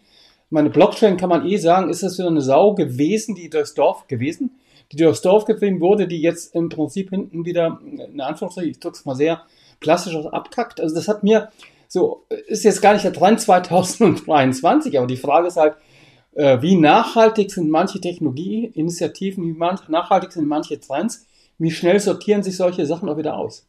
Meine 0.50 0.70
Blockchain 0.70 1.18
kann 1.18 1.30
man 1.30 1.48
eh 1.48 1.58
sagen, 1.58 1.90
ist 1.90 2.04
das 2.04 2.18
wieder 2.18 2.28
eine 2.28 2.42
Sau 2.42 2.76
gewesen, 2.76 3.36
die 3.36 3.50
durchs 3.50 3.74
Dorf 3.74 4.08
gewesen, 4.08 4.52
die 4.92 4.98
durchs 4.98 5.22
Dorf 5.22 5.46
getrieben 5.46 5.80
wurde, 5.80 6.08
die 6.08 6.22
jetzt 6.22 6.54
im 6.54 6.70
Prinzip 6.70 7.10
hinten 7.10 7.46
wieder, 7.46 7.80
in 7.86 8.22
Anführungszeichen, 8.22 8.72
ich 8.72 8.80
drücke 8.80 8.98
es 8.98 9.06
mal 9.06 9.16
sehr 9.16 9.42
klassisch 9.80 10.16
abkackt. 10.16 10.80
Also 10.80 10.96
das 10.96 11.08
hat 11.08 11.24
mir 11.24 11.50
so, 11.88 12.24
ist 12.48 12.64
jetzt 12.64 12.82
gar 12.82 12.94
nicht 12.94 13.06
der 13.06 13.14
Trend 13.14 13.40
2023, 13.42 14.98
aber 14.98 15.08
die 15.08 15.18
Frage 15.18 15.48
ist 15.48 15.58
halt, 15.58 15.74
äh, 15.74 15.93
wie 16.36 16.76
nachhaltig 16.76 17.52
sind 17.52 17.70
manche 17.70 18.02
Technologieinitiativen, 18.02 19.44
wie 19.44 19.92
nachhaltig 19.92 20.32
sind 20.32 20.48
manche 20.48 20.80
Trends, 20.80 21.28
wie 21.58 21.72
schnell 21.72 22.00
sortieren 22.00 22.44
sich 22.44 22.58
solche 22.58 22.86
Sachen 22.86 23.10
auch 23.10 23.18
wieder 23.18 23.38
aus? 23.38 23.66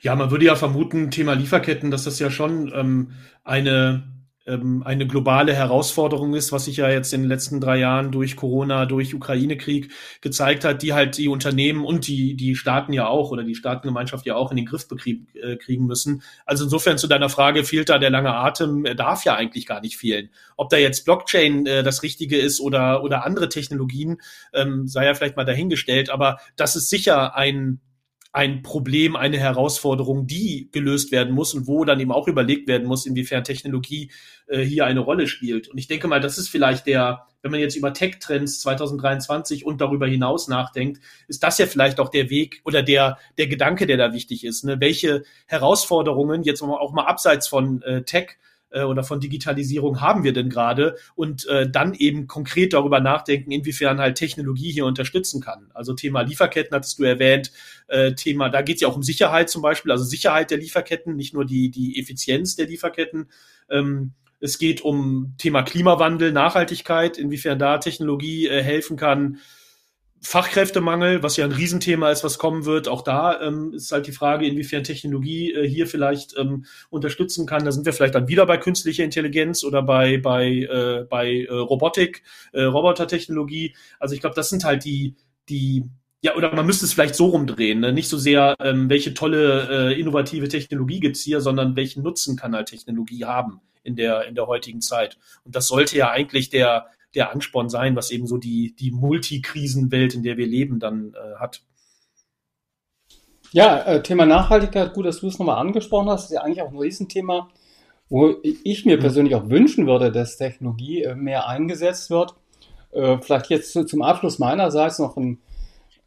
Ja, 0.00 0.16
man 0.16 0.30
würde 0.30 0.46
ja 0.46 0.56
vermuten, 0.56 1.10
Thema 1.10 1.34
Lieferketten, 1.34 1.90
dass 1.90 2.04
das 2.04 2.18
ja 2.18 2.30
schon 2.30 2.72
ähm, 2.74 3.12
eine 3.44 4.02
ähm, 4.46 4.82
eine 4.82 5.06
globale 5.06 5.54
Herausforderung 5.54 6.34
ist, 6.34 6.52
was 6.52 6.64
sich 6.64 6.78
ja 6.78 6.90
jetzt 6.90 7.12
in 7.12 7.22
den 7.22 7.28
letzten 7.28 7.60
drei 7.60 7.78
Jahren 7.78 8.10
durch 8.10 8.36
Corona, 8.36 8.86
durch 8.86 9.14
Ukraine-Krieg 9.14 9.92
gezeigt 10.20 10.64
hat, 10.64 10.82
die 10.82 10.92
halt 10.92 11.16
die 11.16 11.28
Unternehmen 11.28 11.84
und 11.84 12.06
die, 12.06 12.34
die 12.34 12.56
Staaten 12.56 12.92
ja 12.92 13.06
auch 13.06 13.30
oder 13.30 13.44
die 13.44 13.54
Staatengemeinschaft 13.54 14.26
ja 14.26 14.34
auch 14.34 14.50
in 14.50 14.56
den 14.56 14.66
Griff 14.66 14.86
äh, 14.90 15.56
kriegen 15.56 15.86
müssen. 15.86 16.22
Also 16.44 16.64
insofern 16.64 16.98
zu 16.98 17.06
deiner 17.06 17.28
Frage, 17.28 17.64
fehlt 17.64 17.88
da 17.88 17.98
der 17.98 18.10
lange 18.10 18.34
Atem, 18.34 18.84
darf 18.96 19.24
ja 19.24 19.36
eigentlich 19.36 19.66
gar 19.66 19.80
nicht 19.80 19.96
fehlen. 19.96 20.30
Ob 20.56 20.70
da 20.70 20.76
jetzt 20.76 21.04
Blockchain 21.04 21.66
äh, 21.66 21.82
das 21.82 22.02
Richtige 22.02 22.38
ist 22.38 22.60
oder, 22.60 23.04
oder 23.04 23.24
andere 23.24 23.48
Technologien, 23.48 24.20
ähm, 24.52 24.88
sei 24.88 25.06
ja 25.06 25.14
vielleicht 25.14 25.36
mal 25.36 25.44
dahingestellt, 25.44 26.10
aber 26.10 26.38
das 26.56 26.76
ist 26.76 26.90
sicher 26.90 27.36
ein 27.36 27.80
ein 28.32 28.62
Problem, 28.62 29.14
eine 29.14 29.38
Herausforderung, 29.38 30.26
die 30.26 30.70
gelöst 30.72 31.12
werden 31.12 31.34
muss 31.34 31.52
und 31.52 31.66
wo 31.66 31.84
dann 31.84 32.00
eben 32.00 32.12
auch 32.12 32.28
überlegt 32.28 32.66
werden 32.66 32.88
muss, 32.88 33.04
inwiefern 33.04 33.44
Technologie 33.44 34.10
äh, 34.46 34.62
hier 34.62 34.86
eine 34.86 35.00
Rolle 35.00 35.28
spielt. 35.28 35.68
Und 35.68 35.76
ich 35.76 35.86
denke 35.86 36.08
mal, 36.08 36.20
das 36.20 36.38
ist 36.38 36.48
vielleicht 36.48 36.86
der, 36.86 37.26
wenn 37.42 37.50
man 37.50 37.60
jetzt 37.60 37.76
über 37.76 37.92
Tech-Trends 37.92 38.60
2023 38.60 39.66
und 39.66 39.82
darüber 39.82 40.06
hinaus 40.06 40.48
nachdenkt, 40.48 41.02
ist 41.28 41.42
das 41.42 41.58
ja 41.58 41.66
vielleicht 41.66 42.00
auch 42.00 42.08
der 42.08 42.30
Weg 42.30 42.62
oder 42.64 42.82
der, 42.82 43.18
der 43.36 43.48
Gedanke, 43.48 43.86
der 43.86 43.98
da 43.98 44.14
wichtig 44.14 44.44
ist. 44.44 44.64
Ne? 44.64 44.80
Welche 44.80 45.24
Herausforderungen 45.46 46.42
jetzt 46.42 46.62
auch 46.62 46.92
mal 46.92 47.04
abseits 47.04 47.48
von 47.48 47.82
äh, 47.82 48.02
Tech 48.02 48.38
äh, 48.72 48.82
oder 48.82 49.04
von 49.04 49.20
Digitalisierung 49.20 50.00
haben 50.00 50.24
wir 50.24 50.32
denn 50.32 50.48
gerade 50.48 50.96
und 51.14 51.46
äh, 51.46 51.68
dann 51.70 51.94
eben 51.94 52.26
konkret 52.26 52.72
darüber 52.72 53.00
nachdenken, 53.00 53.50
inwiefern 53.50 54.00
halt 54.00 54.16
Technologie 54.16 54.72
hier 54.72 54.86
unterstützen 54.86 55.40
kann. 55.40 55.70
Also 55.74 55.94
Thema 55.94 56.22
Lieferketten 56.22 56.74
hattest 56.74 56.98
du 56.98 57.04
erwähnt, 57.04 57.52
äh, 57.88 58.14
Thema, 58.14 58.48
da 58.48 58.62
geht 58.62 58.76
es 58.76 58.82
ja 58.82 58.88
auch 58.88 58.96
um 58.96 59.02
Sicherheit 59.02 59.50
zum 59.50 59.62
Beispiel, 59.62 59.92
also 59.92 60.04
Sicherheit 60.04 60.50
der 60.50 60.58
Lieferketten, 60.58 61.16
nicht 61.16 61.34
nur 61.34 61.44
die, 61.44 61.70
die 61.70 62.00
Effizienz 62.00 62.56
der 62.56 62.66
Lieferketten. 62.66 63.28
Ähm, 63.70 64.12
es 64.40 64.58
geht 64.58 64.80
um 64.80 65.34
Thema 65.38 65.62
Klimawandel, 65.62 66.32
Nachhaltigkeit, 66.32 67.16
inwiefern 67.16 67.58
da 67.58 67.78
Technologie 67.78 68.48
äh, 68.48 68.62
helfen 68.62 68.96
kann 68.96 69.38
Fachkräftemangel, 70.24 71.22
was 71.24 71.36
ja 71.36 71.44
ein 71.44 71.52
Riesenthema 71.52 72.10
ist, 72.10 72.22
was 72.22 72.38
kommen 72.38 72.64
wird. 72.64 72.86
Auch 72.86 73.02
da 73.02 73.40
ähm, 73.40 73.74
ist 73.74 73.90
halt 73.90 74.06
die 74.06 74.12
Frage, 74.12 74.46
inwiefern 74.46 74.84
Technologie 74.84 75.52
äh, 75.52 75.68
hier 75.68 75.88
vielleicht 75.88 76.38
ähm, 76.38 76.64
unterstützen 76.90 77.44
kann. 77.44 77.64
Da 77.64 77.72
sind 77.72 77.86
wir 77.86 77.92
vielleicht 77.92 78.14
dann 78.14 78.28
wieder 78.28 78.46
bei 78.46 78.56
künstlicher 78.56 79.02
Intelligenz 79.02 79.64
oder 79.64 79.82
bei 79.82 80.18
bei 80.18 80.48
äh, 80.48 81.04
bei 81.10 81.46
äh, 81.48 81.52
Robotik, 81.52 82.22
äh, 82.52 82.62
Robotertechnologie. 82.62 83.74
Also 83.98 84.14
ich 84.14 84.20
glaube, 84.20 84.36
das 84.36 84.48
sind 84.48 84.64
halt 84.64 84.84
die 84.84 85.16
die 85.48 85.84
ja, 86.24 86.36
oder 86.36 86.54
man 86.54 86.66
müsste 86.66 86.84
es 86.84 86.92
vielleicht 86.92 87.16
so 87.16 87.26
rumdrehen, 87.26 87.80
ne? 87.80 87.92
nicht 87.92 88.08
so 88.08 88.16
sehr, 88.16 88.54
ähm, 88.60 88.88
welche 88.88 89.12
tolle 89.12 89.90
äh, 89.90 90.00
innovative 90.00 90.46
Technologie 90.46 91.00
gibt's 91.00 91.22
hier, 91.22 91.40
sondern 91.40 91.74
welchen 91.74 92.04
Nutzen 92.04 92.36
kann 92.36 92.54
halt 92.54 92.68
Technologie 92.68 93.24
haben 93.24 93.60
in 93.82 93.96
der, 93.96 94.26
in 94.28 94.36
der 94.36 94.46
heutigen 94.46 94.80
Zeit. 94.80 95.18
Und 95.42 95.56
das 95.56 95.66
sollte 95.66 95.96
ja 95.96 96.10
eigentlich 96.12 96.48
der, 96.48 96.86
der 97.14 97.32
Ansporn 97.32 97.68
sein, 97.68 97.96
was 97.96 98.10
eben 98.10 98.26
so 98.26 98.38
die, 98.38 98.74
die 98.76 98.90
Multikrisenwelt, 98.90 100.14
in 100.14 100.22
der 100.22 100.36
wir 100.36 100.46
leben, 100.46 100.80
dann 100.80 101.14
äh, 101.14 101.36
hat. 101.38 101.62
Ja, 103.52 103.82
äh, 103.82 104.02
Thema 104.02 104.24
Nachhaltigkeit, 104.24 104.94
gut, 104.94 105.06
dass 105.06 105.20
du 105.20 105.28
es 105.28 105.38
nochmal 105.38 105.58
angesprochen 105.58 106.08
hast, 106.08 106.24
ist 106.24 106.30
ja 106.32 106.42
eigentlich 106.42 106.62
auch 106.62 106.70
ein 106.70 106.78
Riesenthema, 106.78 107.50
wo 108.08 108.34
ich 108.42 108.86
mir 108.86 108.96
mhm. 108.96 109.00
persönlich 109.00 109.34
auch 109.34 109.50
wünschen 109.50 109.86
würde, 109.86 110.10
dass 110.10 110.38
Technologie 110.38 111.02
äh, 111.02 111.14
mehr 111.14 111.48
eingesetzt 111.48 112.10
wird. 112.10 112.34
Äh, 112.92 113.18
vielleicht 113.20 113.50
jetzt 113.50 113.72
zum 113.72 114.02
Abschluss 114.02 114.38
meinerseits 114.38 114.98
noch 114.98 115.16
ein 115.16 115.38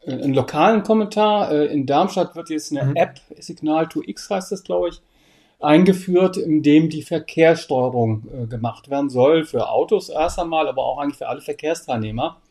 einen 0.08 0.34
lokalen 0.34 0.84
Kommentar. 0.84 1.52
Äh, 1.52 1.66
in 1.68 1.86
Darmstadt 1.86 2.36
wird 2.36 2.50
jetzt 2.50 2.72
eine 2.72 2.90
mhm. 2.90 2.96
App, 2.96 3.22
Signal 3.40 3.86
2X 3.86 4.30
heißt 4.30 4.52
das, 4.52 4.64
glaube 4.64 4.90
ich, 4.90 5.02
eingeführt, 5.65 6.38
in 6.38 6.63
dem 6.63 6.89
die 6.89 7.01
Verkehrssteuerung 7.01 8.27
äh, 8.31 8.48
gemacht 8.48 8.89
werden 8.89 9.10
soll, 9.10 9.43
für 9.43 9.69
Autos 9.69 10.10
erst 10.10 10.39
einmal, 10.39 10.67
aber 10.67 10.84
auch 10.84 11.00
eigentlich 11.00 11.17
für 11.17 11.27
alle 11.27 11.41
Verkehrsteilnehmer. 11.41 12.41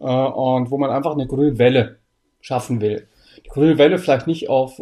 Äh, 0.00 0.04
und 0.04 0.70
wo 0.70 0.78
man 0.78 0.90
einfach 0.90 1.12
eine 1.12 1.26
grüne 1.26 1.58
Welle 1.58 1.98
schaffen 2.40 2.80
will. 2.80 3.06
Die 3.44 3.48
grüne 3.48 3.78
Welle 3.78 3.98
vielleicht 3.98 4.26
nicht 4.26 4.48
auf 4.48 4.80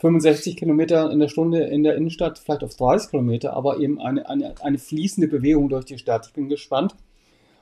65 0.00 0.56
Kilometer 0.56 1.10
in 1.10 1.20
der 1.20 1.28
Stunde 1.28 1.64
in 1.64 1.82
der 1.82 1.94
Innenstadt, 1.94 2.38
vielleicht 2.38 2.64
auf 2.64 2.74
30 2.74 3.10
Kilometer, 3.10 3.52
aber 3.52 3.78
eben 3.78 4.00
eine, 4.00 4.28
eine, 4.28 4.54
eine 4.62 4.78
fließende 4.78 5.28
Bewegung 5.28 5.68
durch 5.68 5.84
die 5.84 5.98
Stadt. 5.98 6.26
Ich 6.26 6.32
bin 6.32 6.48
gespannt, 6.48 6.94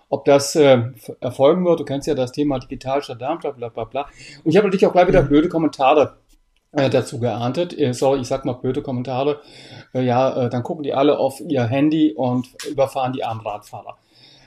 ob 0.09 0.25
das 0.25 0.55
äh, 0.55 0.83
erfolgen 1.21 1.65
wird. 1.65 1.81
Du 1.81 1.85
kennst 1.85 2.07
ja 2.07 2.15
das 2.15 2.31
Thema 2.31 2.61
digital 2.61 3.03
statt 3.03 3.21
Darmstadt, 3.21 3.57
bla 3.57 3.69
bla 3.71 3.85
bla. 3.85 4.09
Und 4.45 4.51
ich 4.51 4.57
habe 4.57 4.69
natürlich 4.69 4.87
auch 4.87 4.93
gleich 4.93 5.09
wieder 5.09 5.23
blöde 5.23 5.49
Kommentare 5.49 6.17
äh, 6.73 6.91
dazu 6.91 7.19
geerntet. 7.19 7.79
Äh, 7.79 7.93
sorry, 7.95 8.21
ich 8.21 8.29
sag 8.29 8.45
mal 8.45 8.55
blöde 8.55 8.83
Kommentare. 8.83 9.41
Äh, 9.95 10.03
ja, 10.03 10.47
äh, 10.47 10.51
dann 10.51 10.63
gucken 10.63 10.83
die 10.83 10.95
alle 10.95 11.19
auf 11.19 11.41
ihr 11.41 11.65
Handy 11.65 12.13
und 12.13 12.49
überfahren 12.71 13.13
die 13.13 13.25
armen 13.25 13.41
Radfahrer. 13.41 13.97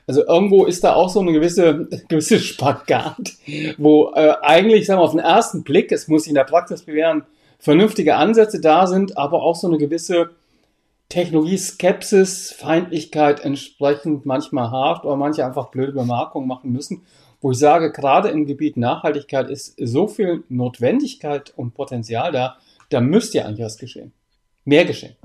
Also 0.08 0.25
irgendwo 0.25 0.66
ist 0.66 0.84
da 0.84 0.94
auch 0.94 1.10
so 1.10 1.20
eine 1.20 1.32
gewisse, 1.32 1.88
gewisse 2.10 2.40
Spagat, 2.40 3.34
wo 3.78 4.12
äh, 4.13 4.34
eigentlich, 4.42 4.86
sagen 4.86 5.00
wir, 5.00 5.06
auf 5.06 5.12
den 5.12 5.20
ersten 5.20 5.63
Blick, 5.63 5.92
es 5.92 6.08
muss 6.08 6.24
sich 6.24 6.30
in 6.30 6.36
der 6.36 6.44
Praxis 6.44 6.84
bewähren, 6.84 7.24
vernünftige 7.60 8.16
Ansätze 8.16 8.60
da 8.60 8.88
sind, 8.88 9.18
aber 9.18 9.44
auch 9.44 9.56
so 9.56 9.68
eine 9.68 9.78
gewisse 9.78 10.32
Technologie-Skepsis, 11.10 12.54
Feindlichkeit 12.54 13.42
entsprechend 13.42 14.25
manchmal 14.25 14.72
hart 14.72 15.06
oder 15.06 15.16
manche 15.16 15.46
einfach 15.46 15.70
blöde 15.70 15.92
Bemerkungen 15.92 16.48
machen 16.48 16.72
müssen, 16.72 17.06
wo 17.42 17.52
ich 17.52 17.58
sage, 17.58 17.92
gerade 17.92 18.30
im 18.30 18.46
Gebiet 18.46 18.78
Nachhaltigkeit 18.78 19.50
ist 19.50 19.76
so 19.78 20.08
viel 20.08 20.44
Notwendigkeit 20.48 21.52
und 21.56 21.74
Potenzial 21.74 22.32
da, 22.32 22.58
da 22.90 23.02
müsste 23.02 23.40
ja 23.40 23.46
eigentlich 23.46 23.66
was 23.66 23.78
geschehen. 23.78 24.14
Mehr 24.64 24.86
geschehen. 24.86 25.16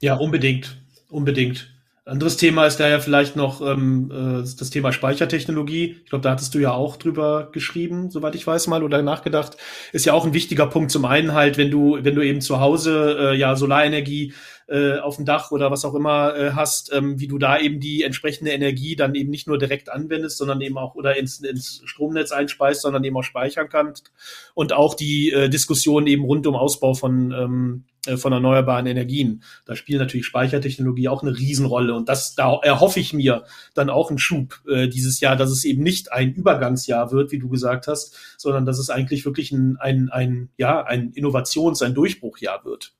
Ja, 0.00 0.16
unbedingt. 0.16 0.78
Unbedingt. 1.10 1.70
Anderes 2.04 2.36
Thema 2.36 2.66
ist 2.66 2.78
da 2.78 2.88
ja 2.88 3.00
vielleicht 3.00 3.34
noch 3.34 3.60
ähm, 3.60 4.12
äh, 4.12 4.42
das 4.42 4.70
Thema 4.70 4.92
Speichertechnologie. 4.92 5.96
Ich 6.04 6.10
glaube, 6.10 6.22
da 6.22 6.30
hattest 6.30 6.54
du 6.54 6.60
ja 6.60 6.70
auch 6.70 6.96
drüber 6.96 7.48
geschrieben, 7.50 8.10
soweit 8.10 8.36
ich 8.36 8.46
weiß 8.46 8.68
mal, 8.68 8.84
oder 8.84 9.02
nachgedacht. 9.02 9.56
Ist 9.92 10.06
ja 10.06 10.12
auch 10.12 10.24
ein 10.24 10.32
wichtiger 10.32 10.68
Punkt. 10.68 10.92
Zum 10.92 11.04
einen 11.04 11.34
halt, 11.34 11.58
wenn 11.58 11.68
du, 11.68 11.98
wenn 12.00 12.14
du 12.14 12.22
eben 12.22 12.40
zu 12.40 12.60
Hause 12.60 13.32
äh, 13.32 13.36
ja 13.36 13.56
Solarenergie 13.56 14.34
äh, 14.68 14.98
auf 14.98 15.16
dem 15.16 15.24
Dach 15.24 15.50
oder 15.50 15.70
was 15.70 15.84
auch 15.84 15.94
immer 15.94 16.34
äh, 16.36 16.50
hast, 16.52 16.92
ähm, 16.92 17.20
wie 17.20 17.28
du 17.28 17.38
da 17.38 17.58
eben 17.58 17.80
die 17.80 18.02
entsprechende 18.02 18.50
Energie 18.50 18.96
dann 18.96 19.14
eben 19.14 19.30
nicht 19.30 19.46
nur 19.46 19.58
direkt 19.58 19.90
anwendest, 19.90 20.38
sondern 20.38 20.60
eben 20.60 20.78
auch 20.78 20.94
oder 20.94 21.16
ins, 21.16 21.40
ins 21.40 21.82
Stromnetz 21.84 22.32
einspeist, 22.32 22.82
sondern 22.82 23.04
eben 23.04 23.16
auch 23.16 23.22
speichern 23.22 23.68
kannst. 23.68 24.12
Und 24.54 24.72
auch 24.72 24.94
die 24.94 25.30
äh, 25.30 25.48
Diskussion 25.48 26.06
eben 26.06 26.24
rund 26.24 26.46
um 26.46 26.56
Ausbau 26.56 26.94
von 26.94 27.32
ähm, 27.32 27.84
äh, 28.06 28.16
von 28.16 28.32
erneuerbaren 28.32 28.86
Energien. 28.86 29.42
Da 29.64 29.76
spielt 29.76 30.00
natürlich 30.00 30.26
Speichertechnologie 30.26 31.08
auch 31.08 31.22
eine 31.22 31.36
Riesenrolle 31.36 31.94
und 31.94 32.08
das 32.08 32.34
da 32.34 32.58
erhoffe 32.62 33.00
ich 33.00 33.12
mir 33.12 33.44
dann 33.74 33.90
auch 33.90 34.10
einen 34.10 34.18
Schub 34.18 34.62
äh, 34.68 34.88
dieses 34.88 35.20
Jahr, 35.20 35.36
dass 35.36 35.50
es 35.50 35.64
eben 35.64 35.82
nicht 35.82 36.12
ein 36.12 36.32
Übergangsjahr 36.32 37.12
wird, 37.12 37.32
wie 37.32 37.38
du 37.38 37.48
gesagt 37.48 37.86
hast, 37.86 38.16
sondern 38.36 38.64
dass 38.66 38.78
es 38.78 38.90
eigentlich 38.90 39.24
wirklich 39.24 39.52
ein, 39.52 39.76
ein, 39.78 40.08
ein 40.10 40.50
ja 40.56 40.82
ein 40.82 41.12
Innovations-, 41.12 41.82
ein 41.82 41.94
Durchbruchjahr 41.94 42.64
wird. 42.64 42.94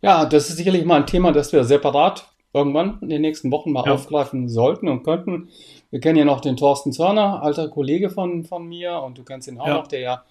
Ja, 0.00 0.24
das 0.26 0.48
ist 0.48 0.56
sicherlich 0.56 0.84
mal 0.84 1.00
ein 1.00 1.06
Thema, 1.06 1.32
das 1.32 1.52
wir 1.52 1.64
separat 1.64 2.28
irgendwann 2.52 2.98
in 3.00 3.08
den 3.08 3.20
nächsten 3.20 3.50
Wochen 3.50 3.72
mal 3.72 3.84
ja. 3.86 3.92
aufgreifen 3.92 4.48
sollten 4.48 4.88
und 4.88 5.02
könnten. 5.02 5.48
Wir 5.90 6.00
kennen 6.00 6.18
ja 6.18 6.24
noch 6.24 6.40
den 6.40 6.56
Thorsten 6.56 6.92
Zörner, 6.92 7.42
alter 7.42 7.68
Kollege 7.68 8.10
von, 8.10 8.44
von 8.44 8.66
mir, 8.66 9.00
und 9.00 9.18
du 9.18 9.24
kennst 9.24 9.48
ihn 9.48 9.58
auch 9.58 9.66
ja. 9.66 9.74
noch, 9.74 9.86
der 9.86 10.00
ja 10.00 10.24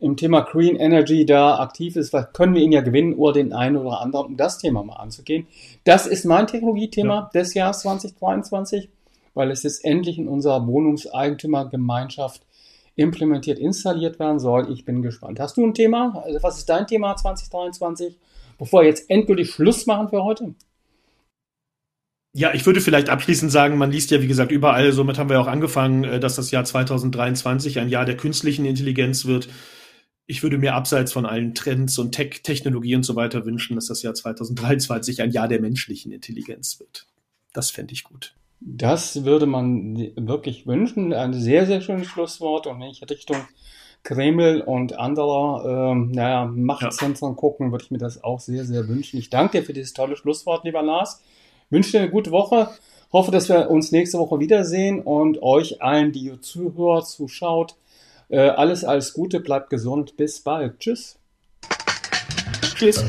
im 0.00 0.16
Thema 0.16 0.40
Green 0.40 0.76
Energy 0.76 1.26
da 1.26 1.58
aktiv 1.58 1.94
ist. 1.96 2.10
Vielleicht 2.10 2.32
können 2.32 2.54
wir 2.54 2.62
ihn 2.62 2.72
ja 2.72 2.80
gewinnen 2.80 3.14
oder 3.14 3.34
den 3.34 3.52
einen 3.52 3.76
oder 3.76 4.00
anderen, 4.00 4.26
um 4.26 4.36
das 4.36 4.58
Thema 4.58 4.82
mal 4.82 4.96
anzugehen. 4.96 5.46
Das 5.84 6.06
ist 6.06 6.24
mein 6.24 6.46
Technologiethema 6.46 7.14
ja. 7.14 7.30
des 7.34 7.54
Jahres 7.54 7.80
2023, 7.80 8.88
weil 9.34 9.50
es 9.50 9.62
jetzt 9.62 9.84
endlich 9.84 10.18
in 10.18 10.26
unserer 10.26 10.66
Wohnungseigentümergemeinschaft 10.66 12.42
implementiert, 12.96 13.58
installiert 13.58 14.18
werden 14.18 14.38
soll. 14.38 14.72
Ich 14.72 14.84
bin 14.84 15.02
gespannt. 15.02 15.38
Hast 15.38 15.56
du 15.58 15.66
ein 15.66 15.74
Thema? 15.74 16.22
Also 16.24 16.42
was 16.42 16.58
ist 16.58 16.68
dein 16.68 16.86
Thema 16.86 17.14
2023? 17.16 18.16
Bevor 18.60 18.82
wir 18.82 18.88
jetzt 18.88 19.08
endgültig 19.10 19.50
Schluss 19.50 19.86
machen 19.86 20.10
für 20.10 20.22
heute? 20.22 20.54
Ja, 22.32 22.54
ich 22.54 22.64
würde 22.64 22.80
vielleicht 22.80 23.08
abschließend 23.08 23.50
sagen, 23.50 23.76
man 23.76 23.90
liest 23.90 24.12
ja, 24.12 24.22
wie 24.22 24.28
gesagt, 24.28 24.52
überall, 24.52 24.92
somit 24.92 25.18
haben 25.18 25.30
wir 25.30 25.40
auch 25.40 25.48
angefangen, 25.48 26.04
äh, 26.04 26.20
dass 26.20 26.36
das 26.36 26.52
Jahr 26.52 26.64
2023 26.64 27.80
ein 27.80 27.88
Jahr 27.88 28.04
der 28.04 28.16
künstlichen 28.16 28.66
Intelligenz 28.66 29.24
wird. 29.24 29.48
Ich 30.26 30.44
würde 30.44 30.58
mir 30.58 30.74
abseits 30.74 31.12
von 31.12 31.26
allen 31.26 31.54
Trends 31.54 31.98
und 31.98 32.12
Tech, 32.12 32.42
Technologie 32.44 32.94
und 32.94 33.02
so 33.02 33.16
weiter 33.16 33.46
wünschen, 33.46 33.74
dass 33.74 33.86
das 33.86 34.02
Jahr 34.02 34.14
2023 34.14 35.22
ein 35.22 35.32
Jahr 35.32 35.48
der 35.48 35.60
menschlichen 35.60 36.12
Intelligenz 36.12 36.78
wird. 36.78 37.06
Das 37.52 37.72
fände 37.72 37.94
ich 37.94 38.04
gut. 38.04 38.34
Das 38.60 39.24
würde 39.24 39.46
man 39.46 39.96
wirklich 40.16 40.66
wünschen. 40.66 41.12
Ein 41.14 41.32
sehr, 41.32 41.66
sehr 41.66 41.80
schönes 41.80 42.06
Schlusswort. 42.06 42.66
Und 42.68 42.78
wenn 42.78 42.90
ich 42.90 43.02
Richtung 43.10 43.38
Kreml 44.02 44.62
und 44.62 44.98
anderer, 44.98 45.92
ähm, 45.92 46.10
naja, 46.12 46.46
Machtzentren 46.46 47.30
ja. 47.30 47.36
gucken, 47.36 47.70
würde 47.70 47.84
ich 47.84 47.90
mir 47.90 47.98
das 47.98 48.24
auch 48.24 48.40
sehr, 48.40 48.64
sehr 48.64 48.88
wünschen. 48.88 49.18
Ich 49.18 49.30
danke 49.30 49.60
dir 49.60 49.64
für 49.64 49.72
dieses 49.72 49.92
tolle 49.92 50.16
Schlusswort, 50.16 50.64
lieber 50.64 50.82
Lars. 50.82 51.22
Wünsche 51.68 51.92
dir 51.92 52.00
eine 52.00 52.10
gute 52.10 52.30
Woche. 52.30 52.68
Hoffe, 53.12 53.30
dass 53.30 53.48
wir 53.48 53.70
uns 53.70 53.92
nächste 53.92 54.18
Woche 54.18 54.38
wiedersehen 54.38 55.00
und 55.00 55.42
euch 55.42 55.82
allen, 55.82 56.12
die 56.12 56.40
zuhört, 56.40 57.08
zuschaut, 57.08 57.76
äh, 58.28 58.38
alles, 58.38 58.84
alles 58.84 59.12
Gute, 59.12 59.40
bleibt 59.40 59.68
gesund. 59.70 60.16
Bis 60.16 60.40
bald. 60.40 60.78
Tschüss. 60.78 61.18
Tschüss. 62.76 63.04